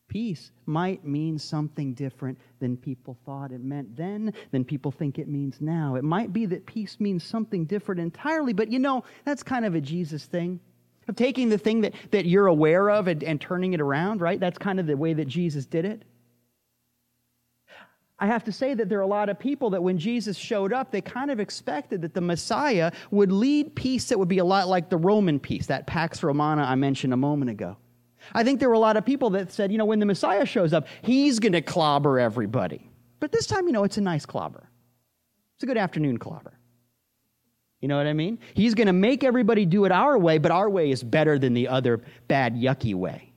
peace 0.08 0.52
might 0.64 1.04
mean 1.04 1.36
something 1.38 1.92
different 1.92 2.38
than 2.60 2.76
people 2.76 3.18
thought 3.26 3.50
it 3.50 3.60
meant 3.60 3.96
then, 3.96 4.32
than 4.52 4.64
people 4.64 4.92
think 4.92 5.18
it 5.18 5.26
means 5.26 5.60
now. 5.60 5.96
It 5.96 6.04
might 6.04 6.32
be 6.32 6.46
that 6.46 6.66
peace 6.66 7.00
means 7.00 7.24
something 7.24 7.64
different 7.64 8.00
entirely, 8.00 8.52
but 8.52 8.70
you 8.70 8.78
know, 8.78 9.02
that's 9.24 9.42
kind 9.42 9.64
of 9.64 9.74
a 9.74 9.80
Jesus 9.80 10.26
thing. 10.26 10.60
Of 11.08 11.16
taking 11.16 11.49
the 11.49 11.58
thing 11.58 11.82
that, 11.82 11.94
that 12.11 12.26
you're 12.26 12.46
aware 12.46 12.90
of 12.90 13.08
and, 13.08 13.23
and 13.23 13.40
turning 13.40 13.75
it 13.75 13.80
around, 13.80 14.20
right? 14.20 14.40
That's 14.40 14.58
kind 14.58 14.80
of 14.80 14.87
the 14.87 14.96
way 14.96 15.12
that 15.14 15.26
Jesus 15.26 15.66
did 15.66 15.84
it. 15.84 16.02
I 18.18 18.26
have 18.26 18.44
to 18.44 18.52
say 18.52 18.75
that 18.75 18.88
there 18.88 18.99
are 18.99 19.02
a 19.02 19.06
lot 19.06 19.28
of 19.28 19.38
people 19.38 19.70
that 19.70 19.82
when 19.82 19.99
Jesus 19.99 20.37
showed 20.37 20.73
up, 20.73 20.90
they 20.90 21.00
kind 21.00 21.30
of 21.30 21.40
expected 21.40 22.00
that 22.02 22.14
the 22.14 22.20
Messiah 22.20 22.92
would 23.11 23.32
lead 23.32 23.75
peace 23.75 24.08
that 24.08 24.18
would 24.18 24.28
be 24.28 24.38
a 24.38 24.44
lot 24.44 24.68
like 24.68 24.88
the 24.88 24.96
Roman 24.96 25.40
peace, 25.40 25.66
that 25.66 25.87
Pax 25.87 26.23
Romana 26.23 26.62
I 26.62 26.76
mentioned 26.76 27.12
a 27.12 27.16
moment 27.16 27.50
ago. 27.50 27.76
I 28.32 28.44
think 28.44 28.61
there 28.61 28.68
were 28.68 28.75
a 28.76 28.78
lot 28.78 28.96
of 28.96 29.04
people 29.04 29.30
that 29.30 29.52
said, 29.52 29.70
you 29.70 29.78
know, 29.78 29.84
when 29.84 29.99
the 29.99 30.06
Messiah 30.06 30.46
shows 30.46 30.73
up, 30.73 30.87
he's 31.02 31.38
going 31.38 31.52
to 31.52 31.61
clobber 31.61 32.18
everybody. 32.18 32.88
But 33.20 33.32
this 33.32 33.46
time, 33.46 33.66
you 33.66 33.73
know, 33.73 33.84
it's 33.84 33.99
a 33.99 34.00
nice 34.00 34.25
clobber. 34.25 34.70
It's 35.56 35.64
a 35.64 35.66
good 35.66 35.76
afternoon 35.76 36.18
clobber. 36.18 36.53
You 37.84 37.88
know 37.88 37.98
what 37.98 38.06
I 38.06 38.14
mean? 38.14 38.38
He's 38.54 38.72
going 38.72 38.86
to 38.86 38.94
make 38.94 39.24
everybody 39.24 39.66
do 39.66 39.84
it 39.84 39.92
our 39.92 40.16
way, 40.16 40.38
but 40.38 40.50
our 40.50 40.70
way 40.70 40.90
is 40.90 41.02
better 41.02 41.38
than 41.38 41.52
the 41.52 41.68
other 41.68 42.00
bad, 42.28 42.54
yucky 42.54 42.94
way. 42.94 43.30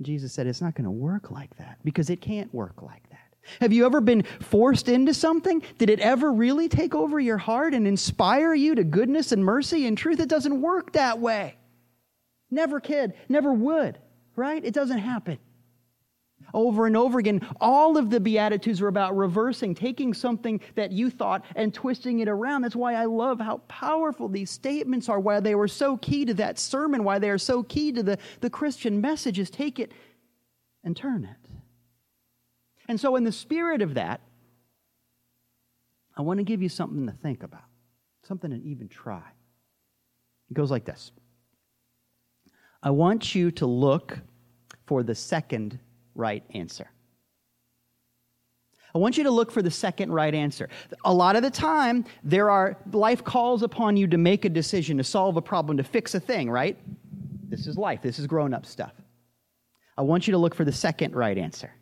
Jesus 0.00 0.32
said 0.32 0.46
it's 0.46 0.62
not 0.62 0.74
going 0.74 0.86
to 0.86 0.90
work 0.90 1.30
like 1.30 1.54
that 1.58 1.76
because 1.84 2.08
it 2.08 2.22
can't 2.22 2.54
work 2.54 2.80
like 2.80 3.02
that. 3.10 3.34
Have 3.60 3.74
you 3.74 3.84
ever 3.84 4.00
been 4.00 4.22
forced 4.40 4.88
into 4.88 5.12
something? 5.12 5.60
Did 5.76 5.90
it 5.90 6.00
ever 6.00 6.32
really 6.32 6.70
take 6.70 6.94
over 6.94 7.20
your 7.20 7.36
heart 7.36 7.74
and 7.74 7.86
inspire 7.86 8.54
you 8.54 8.74
to 8.76 8.82
goodness 8.82 9.32
and 9.32 9.44
mercy 9.44 9.86
and 9.86 9.98
truth? 9.98 10.20
It 10.20 10.30
doesn't 10.30 10.62
work 10.62 10.92
that 10.92 11.18
way. 11.18 11.58
Never 12.50 12.80
kid, 12.80 13.12
never 13.28 13.52
would, 13.52 13.98
right? 14.36 14.64
It 14.64 14.72
doesn't 14.72 15.00
happen. 15.00 15.36
Over 16.56 16.86
and 16.86 16.96
over 16.96 17.18
again, 17.18 17.46
all 17.60 17.98
of 17.98 18.08
the 18.08 18.18
Beatitudes 18.18 18.80
are 18.80 18.88
about 18.88 19.14
reversing, 19.14 19.74
taking 19.74 20.14
something 20.14 20.58
that 20.74 20.90
you 20.90 21.10
thought 21.10 21.44
and 21.54 21.72
twisting 21.72 22.20
it 22.20 22.28
around. 22.28 22.62
That's 22.62 22.74
why 22.74 22.94
I 22.94 23.04
love 23.04 23.38
how 23.38 23.58
powerful 23.68 24.26
these 24.26 24.50
statements 24.50 25.10
are, 25.10 25.20
why 25.20 25.38
they 25.40 25.54
were 25.54 25.68
so 25.68 25.98
key 25.98 26.24
to 26.24 26.32
that 26.34 26.58
sermon, 26.58 27.04
why 27.04 27.18
they 27.18 27.28
are 27.28 27.36
so 27.36 27.62
key 27.62 27.92
to 27.92 28.02
the, 28.02 28.18
the 28.40 28.48
Christian 28.48 29.02
message 29.02 29.38
is 29.38 29.50
take 29.50 29.78
it 29.78 29.92
and 30.82 30.96
turn 30.96 31.24
it. 31.24 31.50
And 32.88 32.98
so, 32.98 33.16
in 33.16 33.24
the 33.24 33.32
spirit 33.32 33.82
of 33.82 33.92
that, 33.92 34.22
I 36.16 36.22
want 36.22 36.38
to 36.38 36.44
give 36.44 36.62
you 36.62 36.70
something 36.70 37.04
to 37.04 37.12
think 37.12 37.42
about, 37.42 37.64
something 38.22 38.50
to 38.50 38.56
even 38.66 38.88
try. 38.88 39.24
It 40.50 40.54
goes 40.54 40.70
like 40.70 40.86
this 40.86 41.12
I 42.82 42.92
want 42.92 43.34
you 43.34 43.50
to 43.50 43.66
look 43.66 44.20
for 44.86 45.02
the 45.02 45.14
second 45.14 45.80
right 46.16 46.42
answer. 46.54 46.90
I 48.94 48.98
want 48.98 49.18
you 49.18 49.24
to 49.24 49.30
look 49.30 49.50
for 49.50 49.60
the 49.60 49.70
second 49.70 50.10
right 50.10 50.34
answer. 50.34 50.70
A 51.04 51.12
lot 51.12 51.36
of 51.36 51.42
the 51.42 51.50
time, 51.50 52.06
there 52.24 52.50
are 52.50 52.78
life 52.92 53.22
calls 53.22 53.62
upon 53.62 53.96
you 53.96 54.06
to 54.06 54.16
make 54.16 54.46
a 54.46 54.48
decision, 54.48 54.96
to 54.96 55.04
solve 55.04 55.36
a 55.36 55.42
problem, 55.42 55.76
to 55.76 55.84
fix 55.84 56.14
a 56.14 56.20
thing, 56.20 56.50
right? 56.50 56.78
This 57.48 57.66
is 57.66 57.76
life. 57.76 58.00
This 58.00 58.18
is 58.18 58.26
grown 58.26 58.54
up 58.54 58.64
stuff. 58.64 58.92
I 59.98 60.02
want 60.02 60.26
you 60.26 60.32
to 60.32 60.38
look 60.38 60.54
for 60.54 60.64
the 60.64 60.72
second 60.72 61.14
right 61.14 61.36
answer. 61.36 61.72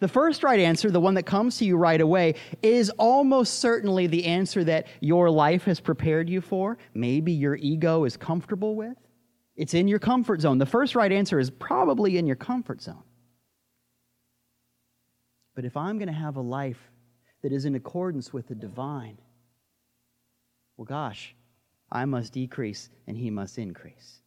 The 0.00 0.08
first 0.08 0.42
right 0.42 0.60
answer, 0.60 0.90
the 0.90 1.00
one 1.00 1.14
that 1.14 1.24
comes 1.24 1.58
to 1.58 1.64
you 1.64 1.76
right 1.76 2.00
away, 2.00 2.34
is 2.62 2.90
almost 2.98 3.60
certainly 3.60 4.06
the 4.06 4.24
answer 4.24 4.64
that 4.64 4.86
your 5.00 5.30
life 5.30 5.64
has 5.64 5.80
prepared 5.80 6.28
you 6.28 6.40
for. 6.40 6.78
Maybe 6.94 7.32
your 7.32 7.56
ego 7.56 8.04
is 8.04 8.16
comfortable 8.16 8.74
with. 8.74 8.96
It's 9.56 9.74
in 9.74 9.88
your 9.88 9.98
comfort 9.98 10.40
zone. 10.40 10.58
The 10.58 10.66
first 10.66 10.94
right 10.94 11.10
answer 11.10 11.38
is 11.38 11.50
probably 11.50 12.16
in 12.16 12.26
your 12.26 12.36
comfort 12.36 12.80
zone. 12.80 13.02
But 15.58 15.64
if 15.64 15.76
I'm 15.76 15.98
going 15.98 16.06
to 16.06 16.12
have 16.12 16.36
a 16.36 16.40
life 16.40 16.78
that 17.42 17.50
is 17.50 17.64
in 17.64 17.74
accordance 17.74 18.32
with 18.32 18.46
the 18.46 18.54
divine, 18.54 19.18
well, 20.76 20.84
gosh, 20.84 21.34
I 21.90 22.04
must 22.04 22.32
decrease 22.32 22.88
and 23.08 23.16
he 23.16 23.28
must 23.28 23.58
increase. 23.58 24.20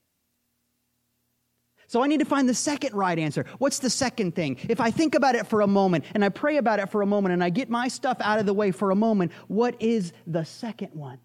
So 1.87 2.03
I 2.03 2.07
need 2.07 2.19
to 2.19 2.25
find 2.25 2.49
the 2.49 2.53
second 2.53 2.95
right 2.95 3.17
answer. 3.17 3.45
What's 3.59 3.79
the 3.79 3.89
second 3.89 4.35
thing? 4.35 4.57
If 4.67 4.81
I 4.81 4.91
think 4.91 5.15
about 5.15 5.35
it 5.35 5.47
for 5.47 5.61
a 5.61 5.67
moment 5.67 6.03
and 6.13 6.25
I 6.25 6.27
pray 6.27 6.57
about 6.57 6.79
it 6.79 6.89
for 6.89 7.01
a 7.01 7.05
moment 7.05 7.31
and 7.31 7.41
I 7.41 7.49
get 7.49 7.69
my 7.69 7.87
stuff 7.87 8.17
out 8.19 8.39
of 8.39 8.45
the 8.45 8.53
way 8.53 8.71
for 8.71 8.91
a 8.91 8.95
moment, 8.97 9.31
what 9.47 9.81
is 9.81 10.11
the 10.27 10.43
second 10.43 10.89
one? 10.93 11.19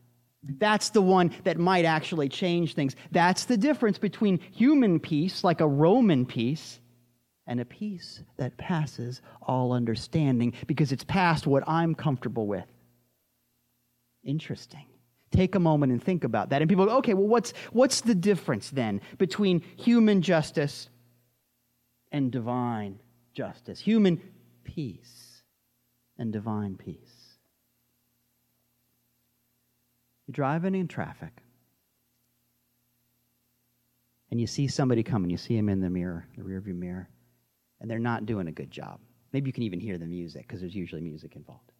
That's 0.44 0.90
the 0.90 1.02
one 1.02 1.32
that 1.42 1.58
might 1.58 1.84
actually 1.84 2.28
change 2.28 2.74
things. 2.74 2.94
That's 3.10 3.46
the 3.46 3.56
difference 3.56 3.98
between 3.98 4.38
human 4.52 5.00
peace, 5.00 5.42
like 5.42 5.60
a 5.60 5.66
Roman 5.66 6.26
peace, 6.26 6.78
and 7.46 7.60
a 7.60 7.64
peace 7.64 8.22
that 8.36 8.56
passes 8.56 9.22
all 9.42 9.72
understanding 9.72 10.52
because 10.66 10.92
it's 10.92 11.04
past 11.04 11.46
what 11.46 11.62
I'm 11.68 11.94
comfortable 11.94 12.46
with. 12.46 12.66
Interesting. 14.24 14.86
Take 15.30 15.54
a 15.54 15.60
moment 15.60 15.92
and 15.92 16.02
think 16.02 16.24
about 16.24 16.50
that. 16.50 16.62
And 16.62 16.68
people 16.68 16.86
go, 16.86 16.96
okay, 16.98 17.14
well, 17.14 17.28
what's, 17.28 17.52
what's 17.72 18.00
the 18.00 18.14
difference 18.14 18.70
then 18.70 19.00
between 19.18 19.60
human 19.76 20.22
justice 20.22 20.88
and 22.10 22.32
divine 22.32 22.98
justice? 23.34 23.80
Human 23.80 24.20
peace 24.64 25.42
and 26.18 26.32
divine 26.32 26.76
peace. 26.76 26.98
You're 30.26 30.32
driving 30.32 30.74
in 30.74 30.88
traffic 30.88 31.42
and 34.30 34.40
you 34.40 34.46
see 34.48 34.66
somebody 34.66 35.04
coming, 35.04 35.30
you 35.30 35.36
see 35.36 35.56
him 35.56 35.68
in 35.68 35.80
the 35.80 35.90
mirror, 35.90 36.26
the 36.36 36.42
rearview 36.42 36.74
mirror, 36.74 37.08
and 37.80 37.90
they're 37.90 37.98
not 37.98 38.26
doing 38.26 38.48
a 38.48 38.52
good 38.52 38.70
job. 38.70 39.00
Maybe 39.32 39.48
you 39.48 39.52
can 39.52 39.64
even 39.64 39.80
hear 39.80 39.98
the 39.98 40.06
music 40.06 40.46
because 40.46 40.60
there's 40.60 40.74
usually 40.74 41.02
music 41.02 41.36
involved. 41.36 41.72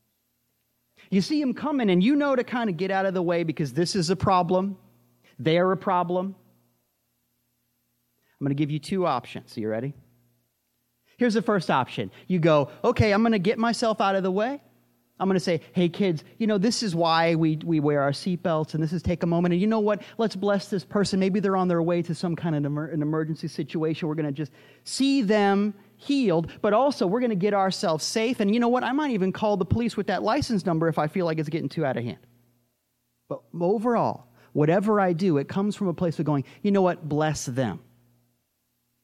You 1.11 1.21
see 1.21 1.41
them 1.41 1.55
coming, 1.55 1.91
and 1.91 2.03
you 2.03 2.17
know 2.17 2.35
to 2.35 2.45
kind 2.45 2.69
of 2.69 2.76
get 2.76 2.91
out 2.91 3.07
of 3.07 3.15
the 3.15 3.23
way 3.23 3.45
because 3.45 3.73
this 3.73 3.95
is 3.95 4.11
a 4.11 4.17
problem, 4.17 4.76
they're 5.38 5.71
a 5.73 5.76
problem. 5.76 6.35
I'm 8.38 8.45
going 8.45 8.55
to 8.57 8.61
give 8.61 8.71
you 8.71 8.79
two 8.79 9.07
options. 9.07 9.57
Are 9.57 9.61
you 9.61 9.69
ready? 9.69 9.95
Here's 11.17 11.35
the 11.35 11.43
first 11.43 11.71
option. 11.71 12.11
You 12.26 12.38
go, 12.38 12.71
okay, 12.85 13.12
I'm 13.12 13.23
going 13.23 13.33
to 13.33 13.38
get 13.38 13.59
myself 13.59 14.00
out 14.00 14.17
of 14.17 14.23
the 14.23 14.31
way. 14.31 14.61
I'm 15.19 15.29
going 15.29 15.38
to 15.38 15.45
say, 15.45 15.62
hey, 15.73 15.88
kids, 15.88 16.25
you 16.37 16.47
know, 16.47 16.59
this 16.59 16.83
is 16.83 16.95
why 16.95 17.35
we, 17.37 17.57
we 17.65 17.81
wear 17.81 18.03
our 18.03 18.11
seatbelts, 18.11 18.75
and 18.75 18.83
this 18.83 18.93
is 18.93 19.03
take 19.03 19.23
a 19.23 19.26
moment. 19.26 19.55
And 19.55 19.61
you 19.61 19.67
know 19.67 19.81
what? 19.81 20.03
Let's 20.19 20.37
bless 20.37 20.69
this 20.69 20.85
person. 20.85 21.19
Maybe 21.19 21.41
they're 21.41 21.57
on 21.57 21.69
their 21.69 21.83
way 21.83 22.03
to 22.03 22.15
some 22.15 22.37
kind 22.37 22.55
of 22.55 22.67
an 22.67 23.00
emergency 23.00 23.49
situation. 23.49 24.09
We're 24.09 24.15
going 24.15 24.26
to 24.26 24.33
just 24.33 24.53
see 24.85 25.23
them 25.23 25.73
healed, 25.97 26.50
but 26.61 26.73
also 26.73 27.07
we're 27.07 27.21
going 27.21 27.31
to 27.31 27.37
get 27.37 27.55
ourselves 27.55 28.05
safe. 28.05 28.41
And 28.41 28.53
you 28.53 28.61
know 28.61 28.69
what? 28.69 28.85
I 28.85 28.93
might 28.93 29.12
even 29.12 29.33
call 29.33 29.57
the 29.57 29.65
police 29.65 29.97
with 29.97 30.07
that 30.09 30.23
license 30.23 30.67
number 30.67 30.88
if 30.88 30.99
I 30.99 31.07
feel 31.07 31.26
like 31.26 31.38
it's 31.38 31.49
getting 31.49 31.69
too 31.69 31.85
out 31.85 31.97
of 31.97 32.05
hand. 32.05 32.19
But 33.29 33.41
overall, 33.59 34.26
whatever 34.53 35.00
I 35.00 35.12
do, 35.12 35.38
it 35.38 35.49
comes 35.49 35.75
from 35.75 35.88
a 35.88 35.95
place 35.95 36.19
of 36.19 36.25
going, 36.25 36.45
you 36.62 36.71
know 36.71 36.83
what? 36.83 37.09
Bless 37.09 37.47
them. 37.47 37.81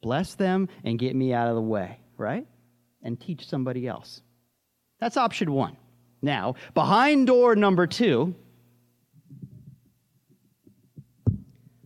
Bless 0.00 0.34
them 0.34 0.68
and 0.84 0.98
get 0.98 1.14
me 1.14 1.32
out 1.32 1.48
of 1.48 1.54
the 1.54 1.62
way, 1.62 1.98
right? 2.16 2.46
And 3.02 3.20
teach 3.20 3.48
somebody 3.48 3.86
else. 3.86 4.20
That's 5.00 5.16
option 5.16 5.52
one. 5.52 5.76
Now, 6.20 6.54
behind 6.74 7.26
door 7.26 7.56
number 7.56 7.86
two, 7.86 8.34
I'm 11.26 11.44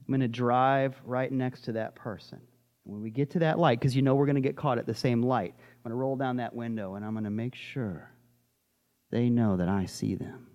going 0.08 0.20
to 0.20 0.28
drive 0.28 0.94
right 1.04 1.32
next 1.32 1.62
to 1.62 1.72
that 1.72 1.94
person. 1.94 2.40
When 2.86 3.02
we 3.02 3.10
get 3.10 3.30
to 3.32 3.40
that 3.40 3.58
light, 3.58 3.80
because 3.80 3.96
you 3.96 4.02
know 4.02 4.14
we're 4.14 4.26
going 4.26 4.36
to 4.36 4.40
get 4.40 4.56
caught 4.56 4.78
at 4.78 4.86
the 4.86 4.94
same 4.94 5.20
light, 5.20 5.54
I'm 5.58 5.82
going 5.82 5.90
to 5.90 5.96
roll 5.96 6.14
down 6.14 6.36
that 6.36 6.54
window 6.54 6.94
and 6.94 7.04
I'm 7.04 7.12
going 7.12 7.24
to 7.24 7.30
make 7.30 7.56
sure 7.56 8.12
they 9.10 9.28
know 9.28 9.56
that 9.56 9.68
I 9.68 9.86
see 9.86 10.14
them. 10.14 10.46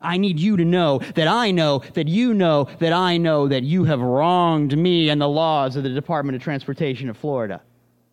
I 0.00 0.16
need 0.16 0.40
you 0.40 0.56
to 0.56 0.64
know 0.64 0.98
that 1.14 1.28
I 1.28 1.52
know 1.52 1.82
that 1.94 2.08
you 2.08 2.34
know 2.34 2.68
that 2.80 2.92
I 2.92 3.16
know 3.16 3.48
that 3.48 3.62
you 3.62 3.84
have 3.84 4.00
wronged 4.00 4.76
me 4.76 5.08
and 5.10 5.20
the 5.20 5.28
laws 5.28 5.76
of 5.76 5.84
the 5.84 5.90
Department 5.90 6.36
of 6.36 6.42
Transportation 6.42 7.08
of 7.08 7.16
Florida. 7.16 7.62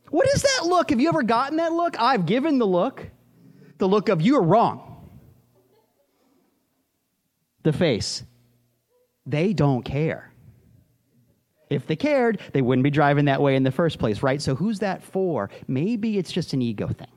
What 0.10 0.28
is 0.28 0.44
that 0.44 0.66
look? 0.66 0.92
Have 0.92 1.02
you 1.02 1.10
ever 1.10 1.24
gotten 1.24 1.58
that 1.58 1.74
look? 1.74 2.00
I've 2.00 2.28
given 2.28 2.60
the 2.60 2.68
look. 2.68 3.10
The 3.80 3.88
look 3.88 4.10
of 4.10 4.22
you're 4.22 4.44
wrong. 4.44 5.10
The 7.64 7.74
face. 7.74 8.24
They 9.26 9.54
don't 9.54 9.84
care. 9.84 10.33
If 11.70 11.88
they 11.88 11.96
cared, 11.96 12.40
they 12.54 12.62
wouldn't 12.62 12.84
be 12.84 12.92
driving 12.92 13.26
that 13.26 13.42
way 13.42 13.56
in 13.56 13.64
the 13.64 13.72
first 13.72 14.00
place, 14.00 14.22
right? 14.22 14.42
So 14.42 14.56
who's 14.56 14.80
that 14.80 15.04
for? 15.04 15.50
Maybe 15.68 16.18
it's 16.18 16.32
just 16.32 16.54
an 16.54 16.62
ego 16.62 16.88
thing. 16.88 17.08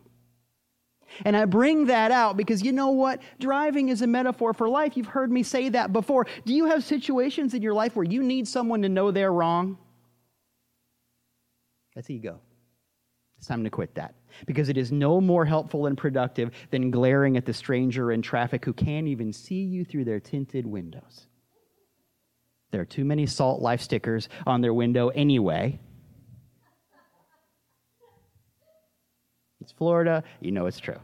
And 1.25 1.37
I 1.37 1.45
bring 1.47 1.87
that 1.87 2.11
out 2.11 2.37
because 2.37 2.63
you 2.63 2.73
know 2.73 2.91
what? 2.91 3.21
Driving 3.41 3.89
is 3.89 4.03
a 4.03 4.07
metaphor 4.07 4.53
for 4.53 4.69
life. 4.69 4.97
You've 4.97 5.07
heard 5.07 5.31
me 5.31 5.43
say 5.43 5.69
that 5.71 5.93
before. 5.93 6.27
Do 6.45 6.53
you 6.53 6.67
have 6.67 6.85
situations 6.85 7.55
in 7.55 7.63
your 7.63 7.75
life 7.75 7.97
where 7.97 8.05
you 8.05 8.23
need 8.23 8.47
someone 8.47 8.83
to 8.83 8.89
know 8.89 9.11
they're 9.11 9.33
wrong? 9.33 9.79
That's 11.95 12.11
ego. 12.11 12.41
It's 13.39 13.47
time 13.47 13.65
to 13.65 13.71
quit 13.71 13.95
that 13.95 14.15
because 14.47 14.69
it 14.69 14.77
is 14.77 14.93
no 14.93 15.21
more 15.21 15.45
helpful 15.45 15.87
and 15.87 15.97
productive 15.97 16.51
than 16.71 16.91
glaring 16.91 17.37
at 17.37 17.47
the 17.47 17.53
stranger 17.53 18.13
in 18.13 18.23
traffic 18.23 18.65
who 18.65 18.73
can't 18.73 19.09
even 19.09 19.33
see 19.33 19.63
you 19.63 19.85
through 19.85 20.05
their 20.05 20.21
tinted 20.21 20.67
windows. 20.67 21.27
There 22.71 22.81
are 22.81 22.87
too 22.87 23.05
many 23.05 23.27
salt 23.27 23.61
life 23.61 23.81
stickers 23.81 24.29
on 24.47 24.61
their 24.61 24.75
window 24.75 25.09
anyway. 25.09 25.79
It's 29.61 29.73
Florida, 29.73 30.23
you 30.41 30.53
know 30.53 30.67
it's 30.67 30.79
true. 30.79 31.01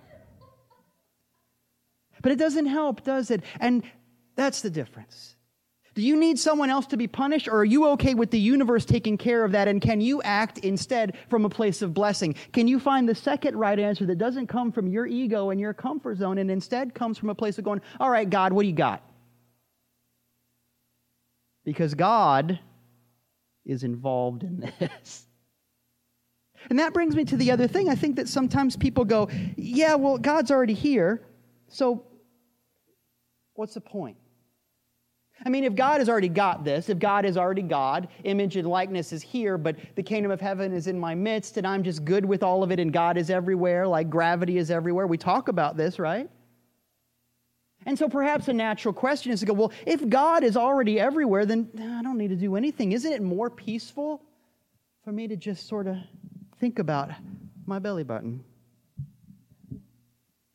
But 2.23 2.33
it 2.33 2.39
doesn't 2.39 2.67
help, 2.67 3.03
does 3.03 3.31
it? 3.31 3.43
And 3.59 3.83
that's 4.37 4.63
the 4.63 4.71
difference. 4.71 5.35
Do 5.95 6.01
you 6.01 6.17
need 6.17 6.39
someone 6.39 6.71
else 6.71 6.87
to 6.87 6.97
be 6.97 7.07
punished, 7.07 7.49
or 7.49 7.59
are 7.59 7.65
you 7.65 7.89
okay 7.89 8.15
with 8.15 8.31
the 8.31 8.39
universe 8.39 8.87
taking 8.87 9.19
care 9.19 9.45
of 9.45 9.53
that? 9.53 9.69
And 9.69 9.83
can 9.83 10.01
you 10.01 10.23
act 10.23 10.59
instead 10.59 11.19
from 11.29 11.45
a 11.45 11.51
place 11.51 11.83
of 11.83 11.93
blessing? 11.93 12.35
Can 12.53 12.67
you 12.67 12.81
find 12.81 13.07
the 13.07 13.15
second 13.15 13.57
right 13.57 13.79
answer 13.79 14.07
that 14.07 14.17
doesn't 14.17 14.47
come 14.47 14.73
from 14.73 14.89
your 14.89 15.07
ego 15.07 15.51
and 15.51 15.61
your 15.61 15.75
comfort 15.75 16.17
zone 16.17 16.39
and 16.39 16.51
instead 16.51 16.95
comes 16.95 17.19
from 17.19 17.29
a 17.29 17.35
place 17.35 17.59
of 17.59 17.65
going, 17.65 17.83
All 18.01 18.09
right, 18.09 18.29
God, 18.29 18.55
what 18.55 18.63
do 18.63 18.69
you 18.69 18.75
got? 18.75 19.03
Because 21.65 21.95
God 21.95 22.59
is 23.65 23.85
involved 23.85 24.43
in 24.43 24.73
this. 24.79 25.27
And 26.71 26.79
that 26.79 26.95
brings 26.95 27.17
me 27.17 27.25
to 27.25 27.37
the 27.37 27.51
other 27.51 27.67
thing. 27.67 27.89
I 27.89 27.97
think 27.97 28.15
that 28.15 28.29
sometimes 28.29 28.77
people 28.77 29.05
go, 29.05 29.29
Yeah, 29.57 29.97
well, 29.97 30.17
God's 30.17 30.53
already 30.53 30.75
here, 30.75 31.21
so 31.67 32.07
what's 33.55 33.75
the 33.75 33.81
point? 33.81 34.17
I 35.45 35.49
mean, 35.49 35.65
if 35.65 35.75
God 35.75 35.99
has 35.99 36.09
already 36.09 36.29
got 36.29 36.63
this, 36.65 36.89
if 36.89 36.99
God 36.99 37.25
is 37.25 37.37
already 37.37 37.63
God, 37.63 38.09
image 38.25 38.57
and 38.57 38.69
likeness 38.69 39.13
is 39.13 39.23
here, 39.23 39.59
but 39.59 39.77
the 39.97 40.03
kingdom 40.03 40.31
of 40.31 40.41
heaven 40.41 40.73
is 40.73 40.87
in 40.87 40.99
my 40.99 41.15
midst, 41.15 41.57
and 41.57 41.67
I'm 41.67 41.83
just 41.83 42.05
good 42.05 42.25
with 42.25 42.43
all 42.43 42.63
of 42.63 42.71
it, 42.71 42.79
and 42.79 42.93
God 42.93 43.17
is 43.17 43.29
everywhere, 43.29 43.87
like 43.89 44.09
gravity 44.09 44.59
is 44.59 44.71
everywhere. 44.71 45.07
We 45.07 45.19
talk 45.19 45.49
about 45.49 45.77
this, 45.77 45.99
right? 45.99 46.31
And 47.87 47.99
so 47.99 48.09
perhaps 48.09 48.49
a 48.49 48.53
natural 48.53 48.95
question 48.95 49.33
is 49.33 49.41
to 49.41 49.47
go, 49.47 49.53
well, 49.53 49.73
if 49.87 50.09
God 50.09 50.45
is 50.45 50.57
already 50.57 51.01
everywhere, 51.01 51.47
then 51.47 51.71
I 51.77 52.03
don't 52.03 52.19
need 52.19 52.29
to 52.29 52.37
do 52.37 52.57
anything. 52.57 52.93
Isn't 52.93 53.13
it 53.13 53.23
more 53.23 53.51
peaceful 53.51 54.23
for 55.05 55.13
me 55.13 55.27
to 55.29 55.37
just 55.37 55.69
sort 55.69 55.87
of 55.87 55.97
think 56.61 56.79
about 56.79 57.11
my 57.67 57.79
belly 57.79 58.05
button 58.05 58.45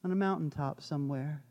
on 0.03 0.11
a 0.11 0.15
mountaintop 0.15 0.81
somewhere? 0.81 1.43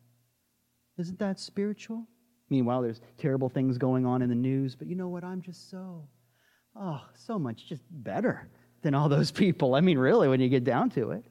Isn't 0.98 1.18
that 1.18 1.38
spiritual? 1.38 2.06
Meanwhile, 2.48 2.82
there's 2.82 3.00
terrible 3.18 3.48
things 3.48 3.76
going 3.76 4.06
on 4.06 4.22
in 4.22 4.28
the 4.28 4.34
news, 4.34 4.74
but 4.74 4.86
you 4.86 4.94
know 4.94 5.08
what? 5.08 5.24
I'm 5.24 5.42
just 5.42 5.70
so, 5.70 6.08
oh, 6.74 7.02
so 7.14 7.38
much 7.38 7.66
just 7.66 7.82
better 7.90 8.48
than 8.82 8.94
all 8.94 9.08
those 9.08 9.30
people. 9.30 9.74
I 9.74 9.80
mean, 9.80 9.98
really, 9.98 10.28
when 10.28 10.40
you 10.40 10.48
get 10.48 10.64
down 10.64 10.90
to 10.90 11.10
it. 11.10 11.24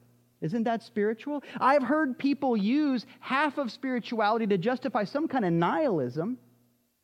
Isn't 0.46 0.62
that 0.62 0.82
spiritual? 0.82 1.42
I've 1.60 1.82
heard 1.82 2.16
people 2.18 2.56
use 2.56 3.04
half 3.20 3.58
of 3.58 3.72
spirituality 3.72 4.46
to 4.46 4.56
justify 4.56 5.04
some 5.04 5.26
kind 5.26 5.44
of 5.44 5.52
nihilism. 5.52 6.38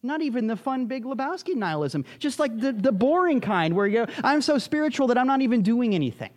Not 0.03 0.23
even 0.23 0.47
the 0.47 0.57
fun 0.57 0.87
Big 0.87 1.05
Lebowski 1.05 1.55
nihilism, 1.55 2.05
just 2.19 2.39
like 2.39 2.59
the, 2.59 2.73
the 2.73 2.93
boring 2.93 3.41
kind 3.41 3.75
where 3.75 3.87
you 3.87 4.07
I'm 4.23 4.43
so 4.43 4.59
spiritual 4.59 5.09
that 5.09 5.19
I'm 5.19 5.27
not 5.27 5.43
even 5.43 5.63
doing 5.63 5.95
anything. 5.95 6.31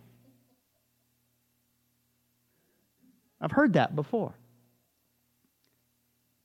I've 3.40 3.52
heard 3.52 3.74
that 3.74 3.94
before. 3.94 4.34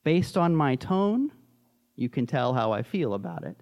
Based 0.03 0.37
on 0.37 0.55
my 0.55 0.75
tone, 0.75 1.31
you 1.95 2.09
can 2.09 2.27
tell 2.27 2.53
how 2.53 2.71
I 2.71 2.83
feel 2.83 3.13
about 3.13 3.43
it. 3.43 3.57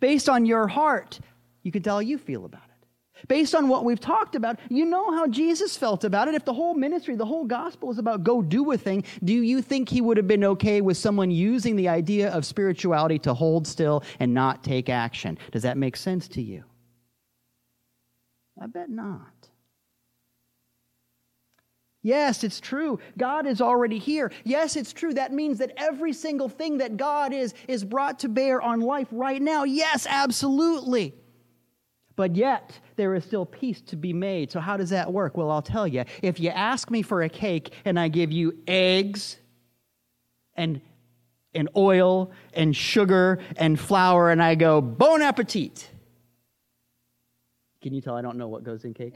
Based 0.00 0.28
on 0.28 0.46
your 0.46 0.66
heart, 0.66 1.20
you 1.62 1.70
can 1.70 1.82
tell 1.82 1.96
how 1.96 2.00
you 2.00 2.18
feel 2.18 2.44
about 2.44 2.62
it. 2.64 2.71
Based 3.28 3.54
on 3.54 3.68
what 3.68 3.84
we've 3.84 4.00
talked 4.00 4.34
about, 4.34 4.58
you 4.68 4.84
know 4.84 5.12
how 5.12 5.26
Jesus 5.26 5.76
felt 5.76 6.04
about 6.04 6.28
it. 6.28 6.34
If 6.34 6.44
the 6.44 6.52
whole 6.52 6.74
ministry, 6.74 7.14
the 7.14 7.26
whole 7.26 7.44
gospel 7.44 7.90
is 7.90 7.98
about 7.98 8.24
go 8.24 8.42
do 8.42 8.72
a 8.72 8.78
thing, 8.78 9.04
do 9.22 9.32
you 9.32 9.62
think 9.62 9.88
he 9.88 10.00
would 10.00 10.16
have 10.16 10.26
been 10.26 10.44
okay 10.44 10.80
with 10.80 10.96
someone 10.96 11.30
using 11.30 11.76
the 11.76 11.88
idea 11.88 12.30
of 12.30 12.44
spirituality 12.44 13.18
to 13.20 13.34
hold 13.34 13.66
still 13.66 14.02
and 14.18 14.34
not 14.34 14.64
take 14.64 14.88
action? 14.88 15.38
Does 15.52 15.62
that 15.62 15.76
make 15.76 15.96
sense 15.96 16.26
to 16.28 16.42
you? 16.42 16.64
I 18.60 18.66
bet 18.66 18.90
not. 18.90 19.42
Yes, 22.02 22.42
it's 22.42 22.58
true. 22.58 22.98
God 23.16 23.46
is 23.46 23.60
already 23.60 23.98
here. 23.98 24.32
Yes, 24.42 24.74
it's 24.74 24.92
true. 24.92 25.14
That 25.14 25.32
means 25.32 25.58
that 25.58 25.72
every 25.76 26.12
single 26.12 26.48
thing 26.48 26.78
that 26.78 26.96
God 26.96 27.32
is 27.32 27.54
is 27.68 27.84
brought 27.84 28.18
to 28.20 28.28
bear 28.28 28.60
on 28.60 28.80
life 28.80 29.06
right 29.12 29.40
now. 29.40 29.62
Yes, 29.62 30.06
absolutely. 30.10 31.14
But 32.16 32.36
yet, 32.36 32.78
there 32.96 33.14
is 33.14 33.24
still 33.24 33.46
peace 33.46 33.80
to 33.82 33.96
be 33.96 34.12
made. 34.12 34.50
So, 34.50 34.60
how 34.60 34.76
does 34.76 34.90
that 34.90 35.12
work? 35.12 35.36
Well, 35.36 35.50
I'll 35.50 35.62
tell 35.62 35.88
you. 35.88 36.04
If 36.22 36.38
you 36.40 36.50
ask 36.50 36.90
me 36.90 37.02
for 37.02 37.22
a 37.22 37.28
cake 37.28 37.72
and 37.84 37.98
I 37.98 38.08
give 38.08 38.30
you 38.30 38.58
eggs 38.66 39.38
and, 40.54 40.80
and 41.54 41.68
oil 41.76 42.30
and 42.52 42.76
sugar 42.76 43.38
and 43.56 43.78
flour, 43.80 44.30
and 44.30 44.42
I 44.42 44.54
go, 44.54 44.80
bon 44.80 45.22
appetit. 45.22 45.88
Can 47.80 47.94
you 47.94 48.00
tell 48.00 48.14
I 48.14 48.22
don't 48.22 48.36
know 48.36 48.48
what 48.48 48.62
goes 48.62 48.84
in 48.84 48.94
cake? 48.94 49.14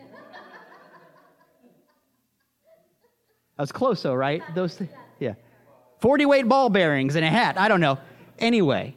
I 3.59 3.62
was 3.62 3.72
close 3.72 4.02
though, 4.02 4.14
right? 4.14 4.42
Those, 4.54 4.76
th- 4.76 4.90
yeah. 5.18 5.35
40 6.00 6.26
weight 6.26 6.48
ball 6.48 6.68
bearings 6.68 7.14
and 7.16 7.24
a 7.24 7.30
hat. 7.30 7.59
I 7.59 7.68
don't 7.68 7.80
know. 7.80 7.98
Anyway. 8.38 8.94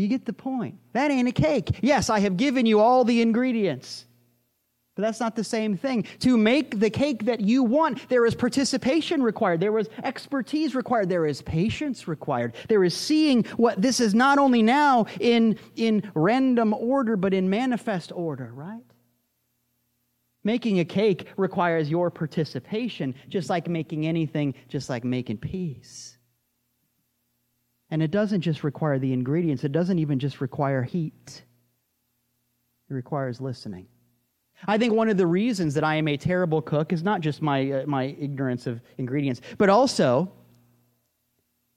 You 0.00 0.08
get 0.08 0.24
the 0.24 0.32
point. 0.32 0.76
That 0.92 1.10
ain't 1.10 1.28
a 1.28 1.32
cake. 1.32 1.78
Yes, 1.82 2.10
I 2.10 2.20
have 2.20 2.36
given 2.36 2.66
you 2.66 2.80
all 2.80 3.04
the 3.04 3.22
ingredients. 3.22 4.06
But 4.96 5.02
that's 5.02 5.20
not 5.20 5.36
the 5.36 5.44
same 5.44 5.76
thing. 5.76 6.06
To 6.20 6.38
make 6.38 6.80
the 6.80 6.88
cake 6.88 7.26
that 7.26 7.40
you 7.40 7.62
want, 7.62 8.08
there 8.08 8.24
is 8.24 8.34
participation 8.34 9.22
required. 9.22 9.60
There 9.60 9.78
is 9.78 9.90
expertise 10.02 10.74
required. 10.74 11.10
There 11.10 11.26
is 11.26 11.42
patience 11.42 12.08
required. 12.08 12.54
There 12.68 12.82
is 12.82 12.96
seeing 12.96 13.44
what 13.58 13.80
this 13.80 14.00
is 14.00 14.14
not 14.14 14.38
only 14.38 14.62
now 14.62 15.04
in, 15.20 15.58
in 15.76 16.10
random 16.14 16.72
order, 16.72 17.16
but 17.16 17.34
in 17.34 17.50
manifest 17.50 18.10
order, 18.10 18.50
right? 18.54 18.82
Making 20.44 20.80
a 20.80 20.84
cake 20.84 21.26
requires 21.36 21.90
your 21.90 22.10
participation, 22.10 23.14
just 23.28 23.50
like 23.50 23.68
making 23.68 24.06
anything, 24.06 24.54
just 24.68 24.88
like 24.88 25.04
making 25.04 25.38
peace. 25.38 26.15
And 27.90 28.02
it 28.02 28.10
doesn't 28.10 28.40
just 28.40 28.64
require 28.64 28.98
the 28.98 29.12
ingredients, 29.12 29.64
it 29.64 29.72
doesn't 29.72 29.98
even 29.98 30.18
just 30.18 30.40
require 30.40 30.82
heat, 30.82 31.42
it 32.88 32.94
requires 32.94 33.40
listening. 33.40 33.86
I 34.66 34.78
think 34.78 34.94
one 34.94 35.08
of 35.08 35.16
the 35.16 35.26
reasons 35.26 35.74
that 35.74 35.84
I 35.84 35.96
am 35.96 36.08
a 36.08 36.16
terrible 36.16 36.62
cook 36.62 36.92
is 36.92 37.02
not 37.02 37.20
just 37.20 37.42
my, 37.42 37.70
uh, 37.70 37.86
my 37.86 38.16
ignorance 38.18 38.66
of 38.66 38.80
ingredients, 38.96 39.42
but 39.58 39.68
also 39.68 40.32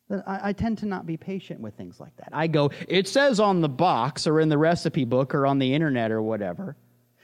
that 0.09 0.23
I, 0.27 0.49
I, 0.49 0.53
tend 0.53 0.77
to 0.79 0.85
not 0.85 1.05
be 1.05 1.17
patient 1.17 1.59
with 1.59 1.75
things 1.75 1.99
like 1.99 2.15
that. 2.17 2.29
I 2.31 2.47
go, 2.47 2.71
it 2.87 3.07
says 3.07 3.39
on 3.39 3.61
the 3.61 3.69
box 3.69 4.25
or 4.25 4.39
in 4.39 4.49
the 4.49 4.57
recipe 4.57 5.03
book 5.03 5.35
or 5.35 5.45
on 5.45 5.59
the 5.59 5.73
internet 5.73 6.09
or 6.09 6.21
whatever 6.21 6.77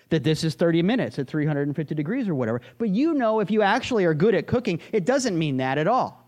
that 0.10 0.24
this 0.24 0.44
is 0.44 0.56
30 0.56 0.84
minutes 0.84 1.18
at 1.18 1.28
350 1.28 1.96
degrees 1.96 2.28
or 2.28 2.36
whatever. 2.36 2.62
But 2.78 2.90
you 2.90 3.14
know, 3.14 3.40
if 3.40 3.50
you 3.50 3.62
actually 3.62 4.06
are 4.06 4.14
good 4.14 4.36
at 4.36 4.46
cooking, 4.48 4.80
it 4.92 5.06
doesn't 5.06 5.38
mean 5.38 5.58
that 5.58 5.78
at 5.78 5.88
all. 5.88 6.25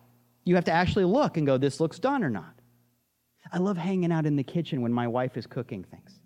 You 0.48 0.56
have 0.56 0.66
to 0.66 0.72
actually 0.72 1.04
look 1.04 1.36
and 1.36 1.46
go, 1.46 1.58
this 1.58 1.82
looks 1.82 2.00
done 2.00 2.24
or 2.24 2.30
not. 2.30 2.54
I 3.52 3.58
love 3.58 3.76
hanging 3.76 4.14
out 4.14 4.26
in 4.26 4.38
the 4.38 4.44
kitchen 4.44 4.82
when 4.82 4.94
my 4.94 5.08
wife 5.08 5.36
is 5.36 5.46
cooking 5.46 5.84
things. 5.84 6.20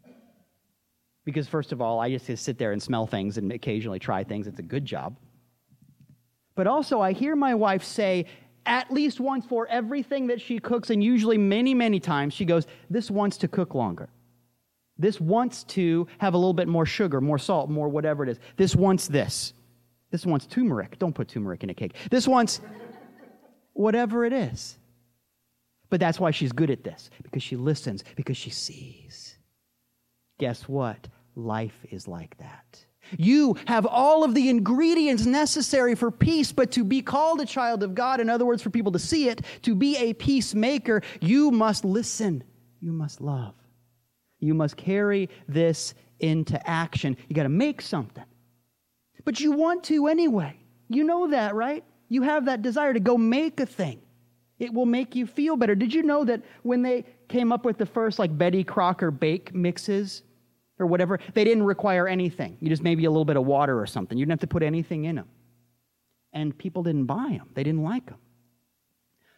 Because, 1.26 1.48
first 1.48 1.72
of 1.72 1.82
all, 1.82 2.00
I 2.00 2.16
just 2.16 2.44
sit 2.44 2.58
there 2.60 2.72
and 2.72 2.82
smell 2.82 3.08
things 3.08 3.38
and 3.38 3.52
occasionally 3.52 3.98
try 3.98 4.24
things. 4.24 4.46
It's 4.46 4.60
a 4.60 4.64
good 4.64 4.86
job. 4.86 5.18
But 6.56 6.68
also, 6.68 7.02
I 7.02 7.14
hear 7.14 7.36
my 7.36 7.56
wife 7.56 7.84
say, 7.84 8.26
at 8.66 8.92
least 8.92 9.20
once 9.20 9.46
for 9.46 9.68
everything 9.68 10.28
that 10.28 10.40
she 10.40 10.60
cooks, 10.60 10.92
and 10.92 11.04
usually 11.04 11.38
many, 11.38 11.74
many 11.74 12.00
times, 12.00 12.34
she 12.36 12.46
goes, 12.46 12.68
This 12.92 13.10
wants 13.10 13.38
to 13.38 13.48
cook 13.48 13.74
longer. 13.74 14.10
This 15.00 15.20
wants 15.20 15.64
to 15.64 16.08
have 16.20 16.36
a 16.36 16.38
little 16.38 16.54
bit 16.54 16.68
more 16.68 16.86
sugar, 16.86 17.22
more 17.22 17.40
salt, 17.40 17.72
more 17.72 17.90
whatever 17.90 18.24
it 18.24 18.30
is. 18.30 18.40
This 18.56 18.76
wants 18.76 19.08
this. 19.08 19.54
This 20.12 20.26
wants 20.28 20.46
turmeric. 20.46 21.00
Don't 21.00 21.14
put 21.14 21.28
turmeric 21.28 21.64
in 21.64 21.72
a 21.72 21.74
cake. 21.74 21.96
This 22.12 22.28
wants 22.28 22.62
whatever 23.82 24.26
it 24.26 24.34
is. 24.34 24.78
But 25.90 26.00
that's 26.00 26.20
why 26.20 26.32
she's 26.32 26.52
good 26.52 26.70
at 26.70 26.84
this, 26.84 27.10
because 27.22 27.44
she 27.44 27.56
listens, 27.58 28.04
because 28.16 28.38
she 28.38 28.50
sees. 28.50 29.38
Guess 30.40 30.68
what? 30.70 31.08
Life 31.36 31.86
is 31.90 32.08
like 32.08 32.38
that. 32.38 32.86
You 33.18 33.58
have 33.66 33.86
all 33.86 34.24
of 34.24 34.34
the 34.34 34.50
ingredients 34.50 35.26
necessary 35.26 35.96
for 35.96 36.12
peace, 36.12 36.52
but 36.52 36.72
to 36.72 36.84
be 36.84 37.02
called 37.02 37.42
a 37.42 37.46
child 37.46 37.84
of 37.84 37.94
God, 37.94 38.20
in 38.20 38.30
other 38.30 38.46
words, 38.46 38.62
for 38.62 38.70
people 38.70 38.92
to 38.94 39.00
see 39.00 39.28
it, 39.28 39.42
to 39.64 39.76
be 39.76 39.98
a 39.98 40.14
peacemaker, 40.14 41.02
you 41.20 41.52
must 41.52 41.84
listen. 41.84 42.44
You 42.80 42.94
must 42.94 43.20
love. 43.20 43.56
You 44.40 44.54
must 44.54 44.78
carry 44.78 45.30
this 45.48 45.94
into 46.20 46.66
action. 46.70 47.18
You 47.28 47.36
got 47.36 47.44
to 47.44 47.50
make 47.50 47.82
something. 47.82 48.24
But 49.26 49.40
you 49.40 49.52
want 49.52 49.84
to 49.86 50.08
anyway. 50.08 50.58
You 50.90 51.04
know 51.04 51.28
that, 51.28 51.54
right? 51.54 51.84
You 52.12 52.24
have 52.24 52.44
that 52.48 52.62
desire 52.62 52.94
to 52.94 53.00
go 53.00 53.18
make 53.18 53.62
a 53.62 53.66
thing. 53.66 54.02
It 54.60 54.74
will 54.74 54.86
make 54.86 55.16
you 55.16 55.26
feel 55.26 55.56
better. 55.56 55.76
Did 55.76 55.94
you 55.94 56.04
know 56.04 56.26
that 56.26 56.42
when 56.62 56.82
they 56.82 57.06
came 57.30 57.54
up 57.54 57.64
with 57.64 57.78
the 57.78 57.86
first 57.86 58.20
like 58.20 58.38
Betty 58.38 58.66
Crocker 58.66 59.12
bake 59.12 59.56
mixes 59.56 60.24
or 60.78 60.88
whatever, 60.88 61.20
they 61.34 61.46
didn't 61.46 61.64
require 61.64 62.10
anything. 62.10 62.58
You 62.60 62.68
just 62.68 62.84
maybe 62.84 63.06
a 63.06 63.10
little 63.10 63.24
bit 63.24 63.38
of 63.38 63.46
water 63.46 63.80
or 63.80 63.88
something. 63.88 64.18
You 64.18 64.26
didn't 64.26 64.42
have 64.42 64.50
to 64.50 64.54
put 64.54 64.62
anything 64.62 65.06
in 65.06 65.16
them. 65.16 65.30
And 66.34 66.58
people 66.58 66.84
didn't 66.84 67.06
buy 67.06 67.38
them. 67.38 67.50
They 67.54 67.64
didn't 67.64 67.84
like 67.84 68.08
them. 68.08 68.20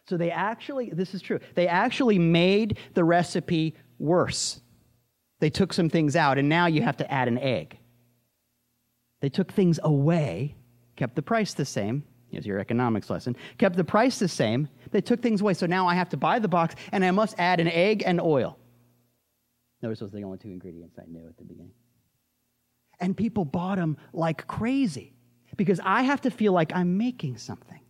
So 0.08 0.16
they 0.16 0.32
actually, 0.32 0.90
this 0.90 1.14
is 1.14 1.22
true, 1.22 1.38
they 1.54 1.68
actually 1.68 2.18
made 2.18 2.78
the 2.94 3.04
recipe 3.04 3.76
worse. 4.00 4.60
They 5.38 5.48
took 5.48 5.72
some 5.72 5.88
things 5.88 6.16
out, 6.16 6.38
and 6.38 6.48
now 6.48 6.66
you 6.66 6.82
have 6.82 6.96
to 6.96 7.08
add 7.08 7.28
an 7.28 7.38
egg. 7.38 7.78
They 9.20 9.28
took 9.28 9.52
things 9.52 9.78
away, 9.84 10.56
kept 10.96 11.14
the 11.14 11.22
price 11.22 11.54
the 11.54 11.64
same. 11.64 12.02
Here's 12.34 12.46
your 12.46 12.58
economics 12.58 13.08
lesson. 13.10 13.36
Kept 13.58 13.76
the 13.76 13.84
price 13.84 14.18
the 14.18 14.28
same. 14.28 14.68
They 14.90 15.00
took 15.00 15.22
things 15.22 15.40
away. 15.40 15.54
So 15.54 15.66
now 15.66 15.86
I 15.86 15.94
have 15.94 16.08
to 16.10 16.16
buy 16.16 16.38
the 16.38 16.48
box, 16.48 16.74
and 16.92 17.04
I 17.04 17.10
must 17.12 17.36
add 17.38 17.60
an 17.60 17.68
egg 17.68 18.02
and 18.04 18.20
oil. 18.20 18.58
Notice 19.82 20.00
those 20.00 20.12
were 20.12 20.18
the 20.18 20.24
only 20.24 20.38
two 20.38 20.48
ingredients 20.48 20.98
I 20.98 21.04
knew 21.06 21.26
at 21.28 21.36
the 21.36 21.44
beginning. 21.44 21.72
And 23.00 23.16
people 23.16 23.44
bought 23.44 23.76
them 23.76 23.96
like 24.12 24.46
crazy 24.46 25.14
because 25.56 25.80
I 25.84 26.02
have 26.02 26.20
to 26.22 26.30
feel 26.30 26.52
like 26.52 26.74
I'm 26.74 26.96
making 26.96 27.36
something. 27.36 27.80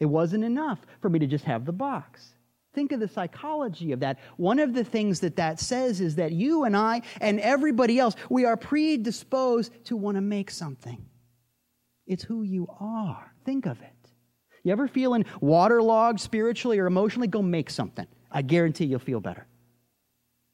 It 0.00 0.06
wasn't 0.06 0.44
enough 0.44 0.80
for 1.00 1.08
me 1.08 1.18
to 1.18 1.26
just 1.26 1.44
have 1.44 1.64
the 1.64 1.72
box. 1.72 2.34
Think 2.74 2.92
of 2.92 3.00
the 3.00 3.08
psychology 3.08 3.92
of 3.92 4.00
that. 4.00 4.18
One 4.36 4.58
of 4.58 4.74
the 4.74 4.84
things 4.84 5.20
that 5.20 5.36
that 5.36 5.58
says 5.58 6.00
is 6.00 6.16
that 6.16 6.32
you 6.32 6.64
and 6.64 6.76
I 6.76 7.02
and 7.20 7.40
everybody 7.40 7.98
else, 7.98 8.14
we 8.28 8.44
are 8.44 8.56
predisposed 8.56 9.72
to 9.86 9.96
want 9.96 10.16
to 10.16 10.20
make 10.20 10.50
something. 10.50 11.04
It's 12.06 12.24
who 12.24 12.42
you 12.42 12.68
are. 12.80 13.27
Think 13.44 13.66
of 13.66 13.80
it. 13.80 13.92
You 14.64 14.72
ever 14.72 14.88
feeling 14.88 15.24
waterlogged 15.40 16.20
spiritually 16.20 16.78
or 16.78 16.86
emotionally? 16.86 17.28
Go 17.28 17.42
make 17.42 17.70
something. 17.70 18.06
I 18.30 18.42
guarantee 18.42 18.84
you'll 18.84 18.98
feel 18.98 19.20
better. 19.20 19.46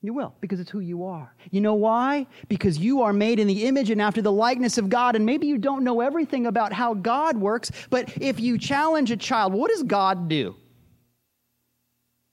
You 0.02 0.12
will, 0.12 0.34
because 0.42 0.60
it's 0.60 0.70
who 0.70 0.80
you 0.80 1.04
are. 1.06 1.34
You 1.50 1.62
know 1.62 1.74
why? 1.74 2.26
Because 2.48 2.76
you 2.76 3.00
are 3.00 3.14
made 3.14 3.40
in 3.40 3.46
the 3.46 3.64
image 3.64 3.88
and 3.88 4.02
after 4.02 4.20
the 4.20 4.30
likeness 4.30 4.76
of 4.76 4.90
God, 4.90 5.16
and 5.16 5.24
maybe 5.24 5.46
you 5.46 5.56
don't 5.56 5.82
know 5.82 6.02
everything 6.02 6.46
about 6.46 6.74
how 6.74 6.92
God 6.92 7.38
works, 7.38 7.70
but 7.88 8.12
if 8.20 8.38
you 8.38 8.58
challenge 8.58 9.10
a 9.10 9.16
child, 9.16 9.54
what 9.54 9.70
does 9.70 9.82
God 9.82 10.28
do? 10.28 10.56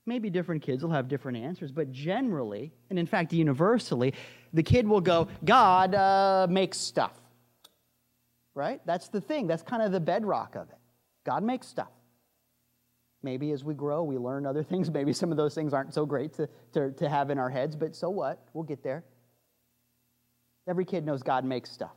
Maybe 0.04 0.28
different 0.28 0.60
kids 0.60 0.82
will 0.82 0.90
have 0.90 1.08
different 1.08 1.38
answers, 1.38 1.72
but 1.72 1.90
generally, 1.92 2.74
and 2.90 2.98
in 2.98 3.06
fact, 3.06 3.32
universally, 3.32 4.12
the 4.52 4.62
kid 4.62 4.86
will 4.86 5.00
go, 5.00 5.28
God 5.44 5.94
uh, 5.94 6.46
makes 6.50 6.76
stuff. 6.76 7.21
Right? 8.54 8.80
That's 8.84 9.08
the 9.08 9.20
thing. 9.20 9.46
That's 9.46 9.62
kind 9.62 9.82
of 9.82 9.92
the 9.92 10.00
bedrock 10.00 10.54
of 10.56 10.68
it. 10.68 10.78
God 11.24 11.42
makes 11.42 11.66
stuff. 11.66 11.90
Maybe 13.22 13.52
as 13.52 13.64
we 13.64 13.74
grow, 13.74 14.02
we 14.02 14.18
learn 14.18 14.46
other 14.46 14.62
things. 14.62 14.90
Maybe 14.92 15.12
some 15.12 15.30
of 15.30 15.36
those 15.36 15.54
things 15.54 15.72
aren't 15.72 15.94
so 15.94 16.04
great 16.04 16.34
to, 16.34 16.48
to, 16.72 16.92
to 16.92 17.08
have 17.08 17.30
in 17.30 17.38
our 17.38 17.50
heads, 17.50 17.76
but 17.76 17.94
so 17.94 18.10
what? 18.10 18.44
We'll 18.52 18.64
get 18.64 18.82
there. 18.82 19.04
Every 20.68 20.84
kid 20.84 21.04
knows 21.04 21.22
God 21.22 21.44
makes 21.44 21.70
stuff. 21.70 21.96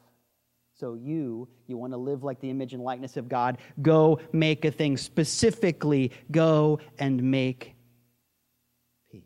So 0.78 0.96
you, 0.96 1.48
you 1.68 1.78
want 1.78 1.94
to 1.94 1.98
live 1.98 2.24
like 2.24 2.42
the 2.42 2.50
image 2.50 2.74
and 2.74 2.84
likeness 2.84 3.16
of 3.16 3.30
God, 3.30 3.60
go 3.82 4.20
make 4.34 4.66
a 4.66 4.72
thing. 4.72 4.98
Specifically, 4.98 6.12
go 6.32 6.80
and 7.00 7.24
make 7.24 7.76
peace. 9.10 9.24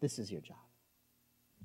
This 0.00 0.18
is 0.18 0.32
your 0.32 0.40
job. 0.40 0.56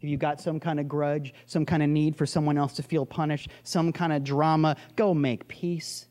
If 0.03 0.09
you've 0.09 0.19
got 0.19 0.41
some 0.41 0.59
kind 0.59 0.81
of 0.81 0.89
grudge, 0.89 1.33
some 1.45 1.65
kind 1.65 1.81
of 1.81 1.87
need 1.87 2.17
for 2.17 2.25
someone 2.25 2.57
else 2.57 2.73
to 2.73 2.83
feel 2.83 3.05
punished, 3.05 3.49
some 3.63 3.93
kind 3.93 4.11
of 4.11 4.21
drama, 4.25 4.75
go 4.97 5.13
make 5.13 5.47
peace. 5.47 6.07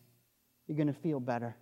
You're 0.66 0.78
going 0.78 0.87
to 0.87 0.94
feel 0.94 1.20
better. 1.20 1.55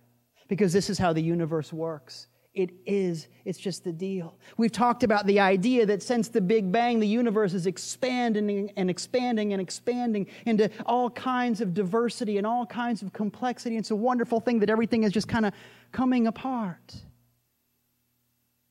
Because 0.47 0.71
this 0.71 0.89
is 0.89 0.97
how 0.97 1.11
the 1.11 1.21
universe 1.21 1.73
works. 1.73 2.27
It 2.53 2.69
is, 2.85 3.27
it's 3.43 3.59
just 3.59 3.83
the 3.83 3.91
deal. 3.91 4.37
We've 4.55 4.71
talked 4.71 5.03
about 5.03 5.25
the 5.25 5.41
idea 5.41 5.85
that 5.87 6.01
since 6.01 6.29
the 6.29 6.39
Big 6.39 6.71
Bang, 6.71 7.01
the 7.01 7.07
universe 7.07 7.53
is 7.53 7.67
expanding 7.67 8.71
and 8.77 8.89
expanding 8.89 9.51
and 9.51 9.61
expanding 9.61 10.27
into 10.45 10.69
all 10.85 11.09
kinds 11.09 11.59
of 11.59 11.73
diversity 11.73 12.37
and 12.37 12.47
all 12.47 12.65
kinds 12.65 13.01
of 13.01 13.11
complexity. 13.11 13.75
It's 13.75 13.91
a 13.91 13.95
wonderful 13.95 14.39
thing 14.39 14.59
that 14.59 14.69
everything 14.69 15.03
is 15.03 15.11
just 15.11 15.27
kind 15.27 15.45
of 15.45 15.53
coming 15.91 16.27
apart. 16.27 16.95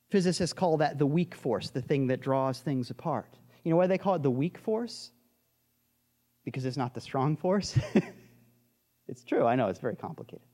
Physicists 0.09 0.53
call 0.53 0.77
that 0.77 0.97
the 0.97 1.05
weak 1.05 1.35
force, 1.35 1.69
the 1.69 1.81
thing 1.81 2.07
that 2.07 2.21
draws 2.21 2.59
things 2.59 2.89
apart. 2.89 3.37
You 3.63 3.71
know 3.71 3.77
why 3.77 3.87
they 3.87 3.97
call 3.97 4.15
it 4.15 4.23
the 4.23 4.31
weak 4.31 4.57
force? 4.57 5.11
Because 6.43 6.65
it's 6.65 6.77
not 6.77 6.93
the 6.93 7.01
strong 7.01 7.35
force? 7.37 7.77
it's 9.07 9.23
true, 9.23 9.45
I 9.45 9.55
know, 9.55 9.67
it's 9.67 9.79
very 9.79 9.95
complicated. 9.95 10.45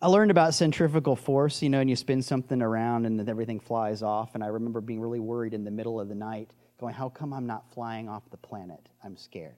I 0.00 0.08
learned 0.08 0.30
about 0.30 0.52
centrifugal 0.52 1.16
force, 1.16 1.62
you 1.62 1.70
know, 1.70 1.80
and 1.80 1.88
you 1.88 1.96
spin 1.96 2.20
something 2.20 2.60
around 2.60 3.06
and 3.06 3.18
then 3.18 3.28
everything 3.28 3.58
flies 3.58 4.02
off. 4.02 4.34
And 4.34 4.44
I 4.44 4.48
remember 4.48 4.82
being 4.82 5.00
really 5.00 5.20
worried 5.20 5.54
in 5.54 5.64
the 5.64 5.70
middle 5.70 5.98
of 5.98 6.08
the 6.08 6.14
night, 6.14 6.52
going, 6.78 6.92
How 6.92 7.08
come 7.08 7.32
I'm 7.32 7.46
not 7.46 7.72
flying 7.72 8.08
off 8.08 8.22
the 8.30 8.36
planet? 8.36 8.88
I'm 9.02 9.16
scared. 9.16 9.56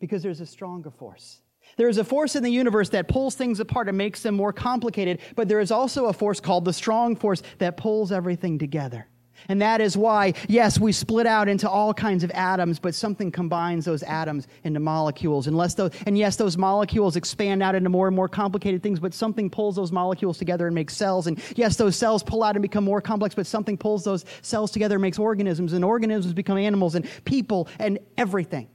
Because 0.00 0.22
there's 0.22 0.40
a 0.40 0.46
stronger 0.46 0.90
force. 0.90 1.40
There 1.76 1.88
is 1.88 1.98
a 1.98 2.04
force 2.04 2.34
in 2.34 2.42
the 2.42 2.50
universe 2.50 2.88
that 2.90 3.08
pulls 3.08 3.34
things 3.34 3.60
apart 3.60 3.88
and 3.88 3.96
makes 3.96 4.22
them 4.22 4.34
more 4.34 4.52
complicated, 4.52 5.20
but 5.36 5.48
there 5.48 5.60
is 5.60 5.70
also 5.70 6.06
a 6.06 6.12
force 6.12 6.40
called 6.40 6.64
the 6.64 6.72
strong 6.72 7.14
force 7.16 7.42
that 7.58 7.76
pulls 7.76 8.10
everything 8.10 8.58
together. 8.58 9.06
And 9.48 9.62
that 9.62 9.80
is 9.80 9.96
why, 9.96 10.34
yes, 10.48 10.80
we 10.80 10.90
split 10.92 11.26
out 11.26 11.48
into 11.48 11.68
all 11.68 11.94
kinds 11.94 12.24
of 12.24 12.30
atoms, 12.32 12.78
but 12.78 12.94
something 12.94 13.30
combines 13.30 13.84
those 13.84 14.02
atoms 14.02 14.48
into 14.64 14.80
molecules. 14.80 15.46
Unless 15.46 15.74
those, 15.74 15.92
and 16.06 16.18
yes, 16.18 16.36
those 16.36 16.56
molecules 16.58 17.16
expand 17.16 17.62
out 17.62 17.74
into 17.74 17.88
more 17.88 18.08
and 18.08 18.16
more 18.16 18.28
complicated 18.28 18.82
things, 18.82 18.98
but 18.98 19.14
something 19.14 19.48
pulls 19.48 19.76
those 19.76 19.92
molecules 19.92 20.38
together 20.38 20.66
and 20.66 20.74
makes 20.74 20.96
cells. 20.96 21.26
And 21.26 21.40
yes, 21.56 21.76
those 21.76 21.96
cells 21.96 22.22
pull 22.22 22.42
out 22.42 22.56
and 22.56 22.62
become 22.62 22.84
more 22.84 23.00
complex, 23.00 23.34
but 23.34 23.46
something 23.46 23.78
pulls 23.78 24.04
those 24.04 24.24
cells 24.42 24.70
together 24.70 24.96
and 24.96 25.02
makes 25.02 25.18
organisms, 25.18 25.72
and 25.72 25.84
organisms 25.84 26.34
become 26.34 26.58
animals 26.58 26.94
and 26.94 27.08
people 27.24 27.68
and 27.78 27.98
everything. 28.16 28.68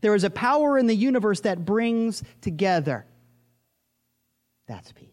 There 0.00 0.14
is 0.14 0.24
a 0.24 0.30
power 0.30 0.78
in 0.78 0.86
the 0.86 0.94
universe 0.94 1.40
that 1.40 1.64
brings 1.64 2.22
together. 2.40 3.06
That's 4.66 4.92
peace. 4.92 5.08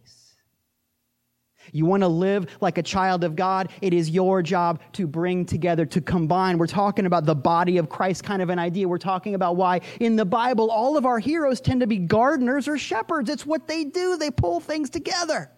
You 1.71 1.86
want 1.86 2.02
to 2.04 2.08
live 2.08 2.48
like 2.62 2.78
a 2.78 2.84
child 2.84 3.24
of 3.24 3.36
God? 3.36 3.69
It 3.82 3.93
is 3.93 4.10
your 4.10 4.41
job 4.41 4.82
to 4.93 5.08
bring 5.08 5.45
together, 5.45 5.86
to 5.88 6.02
combine. 6.02 6.58
We're 6.58 6.67
talking 6.67 7.06
about 7.06 7.26
the 7.26 7.36
body 7.36 7.78
of 7.78 7.89
Christ 7.89 8.24
kind 8.24 8.41
of 8.41 8.50
an 8.50 8.60
idea. 8.60 8.88
We're 8.88 8.98
talking 8.98 9.36
about 9.36 9.56
why 9.56 9.82
in 10.00 10.15
the 10.15 10.26
Bible 10.26 10.69
all 10.69 10.98
of 10.98 11.06
our 11.06 11.19
heroes 11.19 11.60
tend 11.62 11.82
to 11.82 11.88
be 11.88 11.98
gardeners 11.98 12.67
or 12.67 12.78
shepherds. 12.78 13.30
It's 13.30 13.45
what 13.45 13.67
they 13.67 13.84
do, 13.84 14.17
they 14.17 14.32
pull 14.32 14.60
things 14.60 14.89
together. 14.89 15.50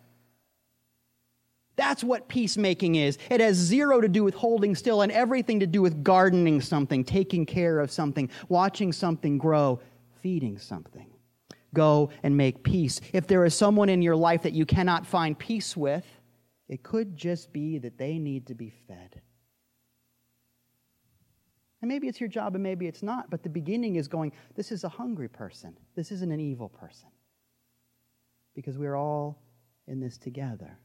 That's 1.77 2.03
what 2.03 2.27
peacemaking 2.27 2.95
is. 2.95 3.19
It 3.29 3.39
has 3.39 3.55
zero 3.55 4.01
to 4.01 4.09
do 4.09 4.23
with 4.23 4.33
holding 4.33 4.75
still 4.75 5.03
and 5.03 5.11
everything 5.11 5.59
to 5.59 5.67
do 5.67 5.81
with 5.81 6.03
gardening 6.03 6.59
something, 6.59 7.03
taking 7.03 7.45
care 7.45 7.79
of 7.79 7.91
something, 7.91 8.29
watching 8.49 8.91
something 8.91 9.37
grow, 9.37 9.79
feeding 10.21 10.57
something. 10.57 11.07
Go 11.73 12.09
and 12.23 12.35
make 12.35 12.63
peace. 12.63 12.99
If 13.13 13.27
there 13.27 13.45
is 13.45 13.53
someone 13.53 13.89
in 13.89 14.01
your 14.01 14.15
life 14.15 14.41
that 14.41 14.53
you 14.53 14.65
cannot 14.65 15.05
find 15.05 15.37
peace 15.37 15.77
with, 15.77 16.05
it 16.67 16.81
could 16.81 17.15
just 17.15 17.53
be 17.53 17.77
that 17.77 17.99
they 17.99 18.17
need 18.17 18.47
to 18.47 18.55
be 18.55 18.73
fed. 18.87 19.21
And 21.81 21.89
maybe 21.89 22.07
it's 22.07 22.19
your 22.19 22.29
job 22.29 22.55
and 22.55 22.63
maybe 22.63 22.87
it's 22.87 23.03
not, 23.03 23.29
but 23.29 23.43
the 23.43 23.49
beginning 23.49 23.97
is 23.97 24.07
going, 24.07 24.31
this 24.55 24.71
is 24.71 24.83
a 24.83 24.89
hungry 24.89 25.29
person. 25.29 25.77
This 25.95 26.11
isn't 26.11 26.31
an 26.31 26.39
evil 26.39 26.69
person. 26.69 27.09
Because 28.55 28.79
we're 28.79 28.95
all 28.95 29.39
in 29.87 29.99
this 29.99 30.17
together. 30.17 30.79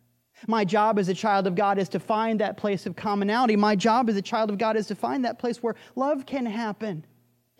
My 0.46 0.64
job 0.64 0.98
as 0.98 1.08
a 1.08 1.14
child 1.14 1.46
of 1.46 1.54
God 1.54 1.78
is 1.78 1.88
to 1.90 2.00
find 2.00 2.40
that 2.40 2.56
place 2.56 2.86
of 2.86 2.96
commonality. 2.96 3.56
My 3.56 3.76
job 3.76 4.08
as 4.08 4.16
a 4.16 4.22
child 4.22 4.50
of 4.50 4.58
God 4.58 4.76
is 4.76 4.86
to 4.88 4.94
find 4.94 5.24
that 5.24 5.38
place 5.38 5.62
where 5.62 5.74
love 5.94 6.26
can 6.26 6.46
happen. 6.46 7.04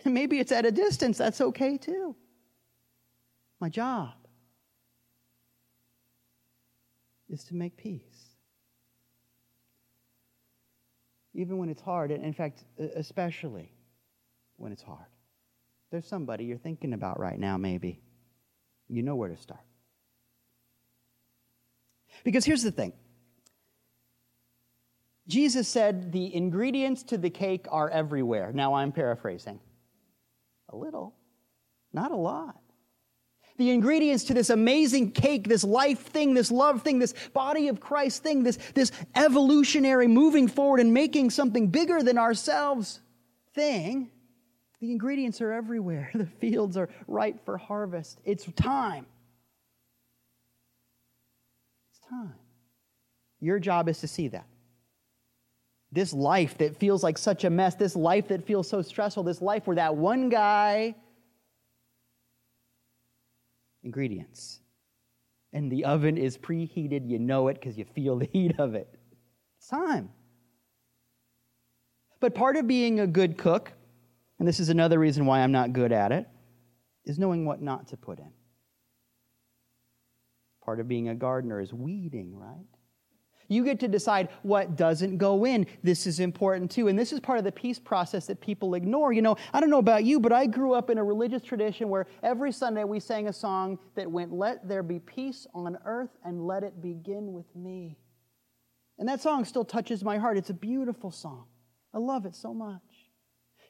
And 0.04 0.14
maybe 0.14 0.40
it's 0.40 0.52
at 0.52 0.66
a 0.66 0.72
distance, 0.72 1.18
that's 1.18 1.40
okay 1.40 1.76
too. 1.76 2.16
My 3.60 3.68
job 3.68 4.14
is 7.28 7.44
to 7.44 7.54
make 7.54 7.76
peace. 7.76 8.32
even 11.34 11.58
when 11.58 11.68
it's 11.68 11.80
hard, 11.80 12.10
and 12.10 12.24
in 12.24 12.32
fact, 12.32 12.64
especially 12.78 13.72
when 14.56 14.72
it's 14.72 14.82
hard. 14.82 15.06
There's 15.90 16.06
somebody 16.06 16.44
you're 16.44 16.58
thinking 16.58 16.92
about 16.92 17.18
right 17.18 17.38
now, 17.38 17.56
maybe. 17.56 18.00
You 18.88 19.02
know 19.02 19.16
where 19.16 19.28
to 19.28 19.36
start. 19.36 19.60
Because 22.24 22.44
here's 22.44 22.62
the 22.62 22.70
thing 22.70 22.92
Jesus 25.28 25.68
said 25.68 26.12
the 26.12 26.34
ingredients 26.34 27.02
to 27.04 27.18
the 27.18 27.30
cake 27.30 27.66
are 27.70 27.88
everywhere. 27.88 28.52
Now 28.52 28.74
I'm 28.74 28.92
paraphrasing. 28.92 29.60
A 30.70 30.76
little, 30.76 31.14
not 31.92 32.12
a 32.12 32.16
lot. 32.16 32.58
The 33.58 33.70
ingredients 33.70 34.24
to 34.24 34.34
this 34.34 34.48
amazing 34.48 35.12
cake, 35.12 35.46
this 35.46 35.62
life 35.62 36.06
thing, 36.06 36.32
this 36.34 36.50
love 36.50 36.82
thing, 36.82 36.98
this 36.98 37.14
body 37.34 37.68
of 37.68 37.80
Christ 37.80 38.22
thing, 38.22 38.42
this, 38.42 38.58
this 38.74 38.90
evolutionary 39.14 40.08
moving 40.08 40.48
forward 40.48 40.80
and 40.80 40.94
making 40.94 41.30
something 41.30 41.68
bigger 41.68 42.02
than 42.02 42.16
ourselves 42.16 43.00
thing, 43.54 44.10
the 44.80 44.90
ingredients 44.90 45.40
are 45.40 45.52
everywhere. 45.52 46.10
The 46.14 46.26
fields 46.26 46.76
are 46.76 46.88
ripe 47.06 47.44
for 47.44 47.56
harvest. 47.56 48.20
It's 48.24 48.44
time. 48.56 49.06
It's 51.90 52.00
time. 52.12 52.34
Your 53.40 53.58
job 53.58 53.88
is 53.88 54.00
to 54.00 54.08
see 54.08 54.28
that. 54.28 54.46
This 55.90 56.12
life 56.12 56.58
that 56.58 56.76
feels 56.76 57.02
like 57.02 57.18
such 57.18 57.44
a 57.44 57.50
mess, 57.50 57.74
this 57.74 57.96
life 57.96 58.28
that 58.28 58.46
feels 58.46 58.68
so 58.68 58.82
stressful, 58.82 59.24
this 59.24 59.42
life 59.42 59.66
where 59.66 59.76
that 59.76 59.96
one 59.96 60.28
guy, 60.28 60.94
ingredients. 63.82 64.60
And 65.52 65.70
the 65.70 65.84
oven 65.84 66.16
is 66.16 66.38
preheated. 66.38 67.08
You 67.08 67.18
know 67.18 67.48
it 67.48 67.54
because 67.54 67.76
you 67.76 67.84
feel 67.84 68.16
the 68.18 68.28
heat 68.32 68.58
of 68.58 68.74
it. 68.74 68.88
It's 69.58 69.68
time. 69.68 70.10
But 72.20 72.34
part 72.34 72.56
of 72.56 72.66
being 72.66 73.00
a 73.00 73.06
good 73.06 73.36
cook, 73.36 73.72
and 74.38 74.48
this 74.48 74.60
is 74.60 74.70
another 74.70 74.98
reason 74.98 75.26
why 75.26 75.40
I'm 75.40 75.52
not 75.52 75.72
good 75.72 75.92
at 75.92 76.10
it, 76.12 76.26
is 77.04 77.18
knowing 77.18 77.44
what 77.44 77.60
not 77.60 77.88
to 77.88 77.96
put 77.96 78.18
in. 78.18 78.30
Part 80.72 80.80
of 80.80 80.88
being 80.88 81.10
a 81.10 81.14
gardener 81.14 81.60
is 81.60 81.74
weeding, 81.74 82.34
right? 82.34 82.64
You 83.46 83.62
get 83.62 83.78
to 83.80 83.88
decide 83.88 84.30
what 84.40 84.74
doesn't 84.74 85.18
go 85.18 85.44
in. 85.44 85.66
This 85.82 86.06
is 86.06 86.18
important 86.18 86.70
too. 86.70 86.88
And 86.88 86.98
this 86.98 87.12
is 87.12 87.20
part 87.20 87.36
of 87.36 87.44
the 87.44 87.52
peace 87.52 87.78
process 87.78 88.24
that 88.28 88.40
people 88.40 88.72
ignore. 88.72 89.12
You 89.12 89.20
know, 89.20 89.36
I 89.52 89.60
don't 89.60 89.68
know 89.68 89.76
about 89.76 90.04
you, 90.04 90.18
but 90.18 90.32
I 90.32 90.46
grew 90.46 90.72
up 90.72 90.88
in 90.88 90.96
a 90.96 91.04
religious 91.04 91.42
tradition 91.42 91.90
where 91.90 92.06
every 92.22 92.52
Sunday 92.52 92.84
we 92.84 93.00
sang 93.00 93.28
a 93.28 93.34
song 93.34 93.78
that 93.96 94.10
went, 94.10 94.32
Let 94.32 94.66
there 94.66 94.82
be 94.82 94.98
peace 94.98 95.46
on 95.52 95.76
earth 95.84 96.16
and 96.24 96.46
let 96.46 96.62
it 96.62 96.80
begin 96.80 97.34
with 97.34 97.54
me. 97.54 97.98
And 98.98 99.06
that 99.10 99.20
song 99.20 99.44
still 99.44 99.66
touches 99.66 100.02
my 100.02 100.16
heart. 100.16 100.38
It's 100.38 100.48
a 100.48 100.54
beautiful 100.54 101.10
song. 101.10 101.48
I 101.92 101.98
love 101.98 102.24
it 102.24 102.34
so 102.34 102.54
much. 102.54 102.80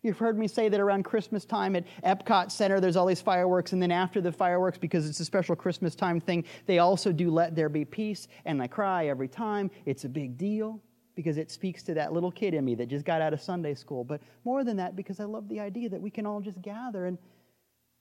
You've 0.02 0.18
heard 0.18 0.36
me 0.36 0.48
say 0.48 0.68
that 0.68 0.80
around 0.80 1.04
Christmas 1.04 1.44
time 1.44 1.76
at 1.76 1.84
Epcot 2.04 2.50
Center, 2.50 2.80
there's 2.80 2.96
all 2.96 3.06
these 3.06 3.20
fireworks, 3.20 3.72
and 3.72 3.80
then 3.80 3.92
after 3.92 4.20
the 4.20 4.32
fireworks, 4.32 4.76
because 4.76 5.08
it's 5.08 5.20
a 5.20 5.24
special 5.24 5.54
Christmas 5.54 5.94
time 5.94 6.20
thing, 6.20 6.44
they 6.66 6.80
also 6.80 7.12
do 7.12 7.30
Let 7.30 7.54
There 7.54 7.68
Be 7.68 7.84
Peace, 7.84 8.26
and 8.44 8.60
I 8.60 8.66
cry 8.66 9.06
every 9.06 9.28
time. 9.28 9.70
It's 9.86 10.04
a 10.04 10.08
big 10.08 10.36
deal 10.36 10.80
because 11.14 11.38
it 11.38 11.52
speaks 11.52 11.84
to 11.84 11.94
that 11.94 12.12
little 12.12 12.32
kid 12.32 12.54
in 12.54 12.64
me 12.64 12.74
that 12.74 12.86
just 12.88 13.04
got 13.04 13.20
out 13.20 13.32
of 13.32 13.40
Sunday 13.40 13.74
school. 13.74 14.02
But 14.02 14.20
more 14.44 14.64
than 14.64 14.76
that, 14.78 14.96
because 14.96 15.20
I 15.20 15.24
love 15.24 15.48
the 15.48 15.60
idea 15.60 15.88
that 15.90 16.00
we 16.00 16.10
can 16.10 16.26
all 16.26 16.40
just 16.40 16.60
gather 16.62 17.06
and 17.06 17.16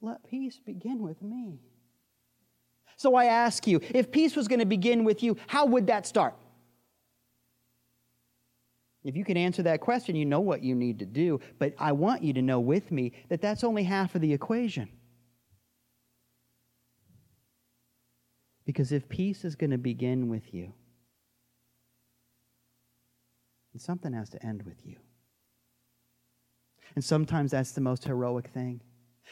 let 0.02 0.28
peace 0.28 0.60
begin 0.66 1.04
with 1.04 1.22
me. 1.22 1.60
So 2.96 3.16
I 3.16 3.26
ask 3.26 3.68
you, 3.68 3.80
if 3.94 4.12
peace 4.12 4.36
was 4.36 4.48
going 4.48 4.60
to 4.60 4.66
begin 4.66 5.04
with 5.04 5.22
you, 5.22 5.38
how 5.48 5.66
would 5.68 5.88
that 5.88 6.08
start? 6.08 6.36
If 9.04 9.16
you 9.16 9.26
can 9.26 9.38
answer 9.38 9.64
that 9.64 9.82
question, 9.82 10.16
you 10.16 10.26
know 10.26 10.42
what 10.42 10.62
you 10.62 10.76
need 10.76 11.00
to 11.00 11.06
do. 11.06 11.40
But 11.58 11.74
I 11.80 11.92
want 11.92 12.22
you 12.24 12.34
to 12.34 12.42
know 12.42 12.60
with 12.60 12.92
me 12.92 13.14
that 13.30 13.42
that's 13.42 13.64
only 13.64 13.84
half 13.84 14.14
of 14.14 14.22
the 14.22 14.32
equation. 14.32 14.90
Because 18.66 18.92
if 18.92 19.10
peace 19.10 19.44
is 19.44 19.56
going 19.56 19.72
to 19.72 19.80
begin 19.80 20.30
with 20.30 20.54
you, 20.54 20.72
then 23.74 23.80
something 23.80 24.14
has 24.14 24.30
to 24.30 24.46
end 24.46 24.64
with 24.64 24.86
you. 24.86 24.98
And 26.94 27.04
sometimes 27.04 27.52
that's 27.52 27.72
the 27.72 27.82
most 27.82 28.04
heroic 28.04 28.48
thing. 28.50 28.82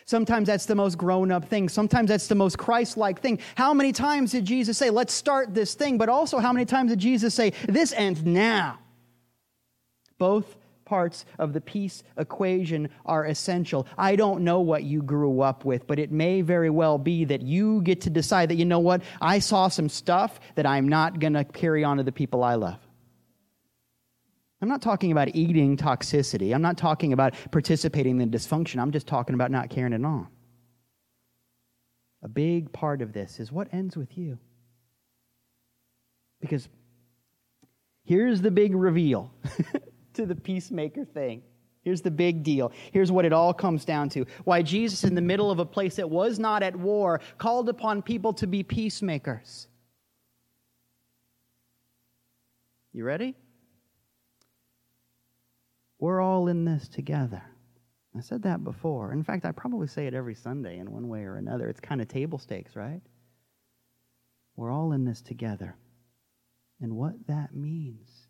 Sometimes 0.06 0.48
that's 0.48 0.66
the 0.66 0.76
most 0.76 0.98
grown 0.98 1.32
up 1.32 1.46
thing. 1.46 1.70
Sometimes 1.70 2.08
that's 2.10 2.28
the 2.28 2.36
most 2.36 2.58
Christ 2.58 2.98
like 2.98 3.22
thing. 3.22 3.38
How 3.56 3.74
many 3.74 3.92
times 3.92 4.32
did 4.32 4.46
Jesus 4.46 4.78
say, 4.78 4.90
let's 4.90 5.14
start 5.14 5.54
this 5.54 5.76
thing? 5.76 5.98
But 5.98 6.10
also, 6.10 6.40
how 6.40 6.54
many 6.54 6.66
times 6.66 6.90
did 6.90 7.00
Jesus 7.00 7.36
say, 7.36 7.52
this 7.68 7.94
ends 7.94 8.24
now? 8.24 8.80
Both 10.20 10.58
parts 10.90 11.26
of 11.38 11.54
the 11.54 11.62
peace 11.62 12.04
equation 12.18 12.90
are 13.06 13.26
essential. 13.26 13.88
I 13.98 14.16
don't 14.16 14.44
know 14.44 14.60
what 14.60 14.84
you 14.84 15.04
grew 15.04 15.42
up 15.42 15.64
with, 15.64 15.86
but 15.86 16.00
it 16.00 16.12
may 16.12 16.42
very 16.42 16.72
well 16.72 16.98
be 16.98 17.26
that 17.26 17.44
you 17.44 17.82
get 17.84 18.02
to 18.02 18.10
decide 18.10 18.50
that, 18.50 18.56
you 18.56 18.66
know 18.66 18.80
what, 18.80 19.04
I 19.22 19.40
saw 19.40 19.68
some 19.68 19.88
stuff 19.88 20.40
that 20.56 20.66
I'm 20.66 20.90
not 20.90 21.20
going 21.20 21.34
to 21.34 21.44
carry 21.44 21.84
on 21.84 21.98
to 21.98 22.04
the 22.04 22.12
people 22.12 22.44
I 22.44 22.56
love. 22.56 22.80
I'm 24.62 24.68
not 24.68 24.82
talking 24.82 25.12
about 25.12 25.36
eating 25.36 25.78
toxicity. 25.78 26.54
I'm 26.54 26.62
not 26.62 26.78
talking 26.78 27.14
about 27.14 27.34
participating 27.52 28.20
in 28.20 28.30
dysfunction. 28.30 28.80
I'm 28.80 28.92
just 28.92 29.08
talking 29.08 29.36
about 29.36 29.52
not 29.52 29.70
carrying 29.70 29.94
it 29.94 30.04
on. 30.04 30.28
A 32.24 32.28
big 32.28 32.74
part 32.74 33.02
of 33.02 33.14
this 33.14 33.40
is 33.40 33.52
what 33.52 33.74
ends 33.74 33.96
with 33.96 34.18
you. 34.18 34.38
Because 36.42 36.68
here's 38.04 38.42
the 38.42 38.52
big 38.52 38.76
reveal. 38.76 39.32
to 40.20 40.26
the 40.26 40.36
peacemaker 40.36 41.06
thing. 41.06 41.42
Here's 41.82 42.02
the 42.02 42.12
big 42.12 42.44
deal. 42.44 42.74
Here's 42.92 43.10
what 43.10 43.24
it 43.24 43.32
all 43.32 43.54
comes 43.54 43.86
down 43.86 44.10
to. 44.10 44.26
Why 44.44 44.62
Jesus, 44.62 45.06
in 45.06 45.16
the 45.16 45.22
middle 45.22 45.50
of 45.50 45.60
a 45.60 45.66
place 45.66 45.96
that 45.96 46.10
was 46.10 46.38
not 46.38 46.62
at 46.62 46.76
war, 46.76 47.22
called 47.38 47.70
upon 47.70 48.02
people 48.02 48.34
to 48.34 48.46
be 48.46 48.62
peacemakers. 48.62 49.68
You 52.92 53.06
ready? 53.06 53.34
We're 56.00 56.20
all 56.20 56.50
in 56.50 56.66
this 56.66 56.90
together. 56.90 57.42
I 58.18 58.20
said 58.20 58.44
that 58.44 58.64
before. 58.66 59.14
In 59.14 59.24
fact, 59.24 59.46
I 59.46 59.54
probably 59.54 59.88
say 59.88 60.06
it 60.06 60.14
every 60.14 60.36
Sunday 60.36 60.80
in 60.80 60.92
one 60.92 61.08
way 61.08 61.24
or 61.24 61.38
another. 61.38 61.70
It's 61.70 61.80
kind 61.80 62.02
of 62.02 62.10
table 62.10 62.40
stakes, 62.40 62.76
right? 62.76 63.02
We're 64.58 64.72
all 64.72 64.92
in 64.92 65.06
this 65.06 65.22
together. 65.22 65.78
And 66.82 66.98
what 66.98 67.14
that 67.28 67.56
means 67.56 68.29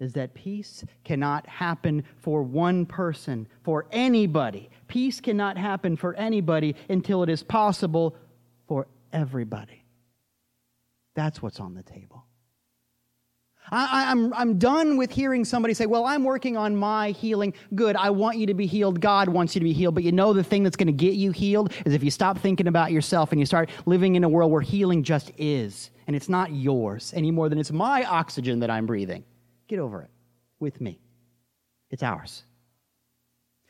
is 0.00 0.14
that 0.14 0.34
peace 0.34 0.82
cannot 1.04 1.46
happen 1.46 2.02
for 2.16 2.42
one 2.42 2.86
person, 2.86 3.46
for 3.62 3.86
anybody. 3.92 4.70
Peace 4.88 5.20
cannot 5.20 5.58
happen 5.58 5.96
for 5.96 6.14
anybody 6.14 6.74
until 6.88 7.22
it 7.22 7.28
is 7.28 7.42
possible 7.42 8.16
for 8.66 8.86
everybody. 9.12 9.84
That's 11.14 11.42
what's 11.42 11.60
on 11.60 11.74
the 11.74 11.82
table. 11.82 12.24
I, 13.72 14.10
am 14.10 14.26
I'm, 14.26 14.34
I'm 14.34 14.58
done 14.58 14.96
with 14.96 15.12
hearing 15.12 15.44
somebody 15.44 15.74
say, 15.74 15.86
Well, 15.86 16.04
I'm 16.04 16.24
working 16.24 16.56
on 16.56 16.74
my 16.74 17.10
healing. 17.10 17.54
Good. 17.74 17.94
I 17.94 18.10
want 18.10 18.38
you 18.38 18.46
to 18.46 18.54
be 18.54 18.66
healed. 18.66 19.00
God 19.00 19.28
wants 19.28 19.54
you 19.54 19.60
to 19.60 19.64
be 19.64 19.72
healed. 19.72 19.94
But 19.94 20.02
you 20.02 20.12
know, 20.12 20.32
the 20.32 20.42
thing 20.42 20.64
that's 20.64 20.76
going 20.76 20.88
to 20.88 20.92
get 20.92 21.14
you 21.14 21.30
healed 21.30 21.72
is 21.84 21.94
if 21.94 22.02
you 22.02 22.10
stop 22.10 22.38
thinking 22.38 22.66
about 22.66 22.90
yourself 22.90 23.30
and 23.30 23.38
you 23.38 23.46
start 23.46 23.70
living 23.86 24.16
in 24.16 24.24
a 24.24 24.28
world 24.28 24.50
where 24.50 24.62
healing 24.62 25.04
just 25.04 25.30
is. 25.36 25.90
And 26.06 26.16
it's 26.16 26.28
not 26.28 26.52
yours 26.52 27.12
any 27.14 27.30
more 27.30 27.48
than 27.48 27.58
it's 27.58 27.70
my 27.70 28.02
oxygen 28.04 28.60
that 28.60 28.70
I'm 28.70 28.86
breathing. 28.86 29.24
Get 29.70 29.78
over 29.78 30.02
it 30.02 30.10
with 30.58 30.80
me. 30.80 30.98
It's 31.90 32.02
ours. 32.02 32.42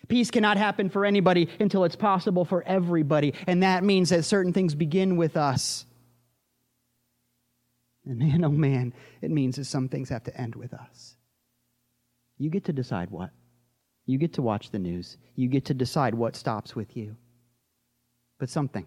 Peace 0.08 0.30
cannot 0.30 0.56
happen 0.56 0.88
for 0.88 1.04
anybody 1.04 1.50
until 1.60 1.84
it's 1.84 1.94
possible 1.94 2.46
for 2.46 2.62
everybody. 2.62 3.34
And 3.46 3.62
that 3.62 3.84
means 3.84 4.08
that 4.08 4.22
certain 4.22 4.54
things 4.54 4.74
begin 4.74 5.18
with 5.18 5.36
us. 5.36 5.84
And 8.06 8.18
man, 8.18 8.42
oh 8.44 8.48
man, 8.48 8.94
it 9.20 9.30
means 9.30 9.56
that 9.56 9.66
some 9.66 9.90
things 9.90 10.08
have 10.08 10.24
to 10.24 10.34
end 10.40 10.54
with 10.54 10.72
us. 10.72 11.16
You 12.38 12.48
get 12.48 12.64
to 12.64 12.72
decide 12.72 13.10
what. 13.10 13.28
You 14.06 14.16
get 14.16 14.32
to 14.32 14.42
watch 14.42 14.70
the 14.70 14.78
news. 14.78 15.18
You 15.36 15.48
get 15.48 15.66
to 15.66 15.74
decide 15.74 16.14
what 16.14 16.34
stops 16.34 16.74
with 16.74 16.96
you. 16.96 17.14
But 18.38 18.48
something. 18.48 18.86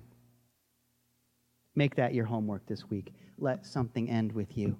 Make 1.75 1.95
that 1.97 2.15
your 2.15 2.25
homework 2.25 2.65
this 2.65 2.89
week. 2.89 3.13
Let 3.37 3.67
something 3.67 4.09
end 4.09 4.31
with 4.31 4.57
you. 4.57 4.77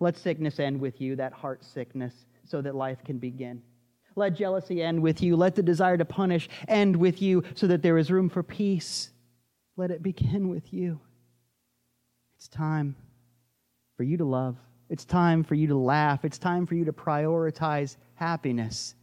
Let 0.00 0.16
sickness 0.16 0.58
end 0.58 0.80
with 0.80 1.00
you, 1.00 1.14
that 1.16 1.32
heart 1.32 1.62
sickness, 1.64 2.14
so 2.44 2.60
that 2.62 2.74
life 2.74 3.04
can 3.04 3.18
begin. 3.18 3.62
Let 4.16 4.34
jealousy 4.34 4.82
end 4.82 5.00
with 5.00 5.22
you. 5.22 5.36
Let 5.36 5.54
the 5.54 5.62
desire 5.62 5.96
to 5.96 6.04
punish 6.04 6.48
end 6.66 6.96
with 6.96 7.22
you, 7.22 7.44
so 7.54 7.66
that 7.66 7.82
there 7.82 7.98
is 7.98 8.10
room 8.10 8.28
for 8.28 8.42
peace. 8.42 9.10
Let 9.76 9.90
it 9.90 10.02
begin 10.02 10.48
with 10.48 10.72
you. 10.72 11.00
It's 12.36 12.48
time 12.48 12.96
for 13.96 14.02
you 14.02 14.16
to 14.16 14.24
love. 14.24 14.56
It's 14.88 15.04
time 15.04 15.44
for 15.44 15.54
you 15.54 15.68
to 15.68 15.76
laugh. 15.76 16.24
It's 16.24 16.38
time 16.38 16.66
for 16.66 16.74
you 16.74 16.84
to 16.86 16.92
prioritize 16.92 17.96
happiness. 18.14 18.94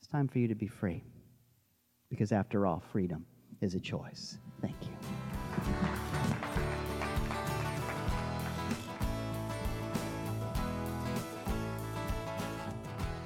It's 0.00 0.08
time 0.08 0.28
for 0.28 0.38
you 0.38 0.48
to 0.48 0.54
be 0.54 0.68
free. 0.68 1.02
Because 2.08 2.32
after 2.32 2.66
all, 2.66 2.82
freedom 2.92 3.26
is 3.60 3.74
a 3.74 3.80
choice. 3.80 4.38
Thank 4.62 4.76
you. 4.82 5.89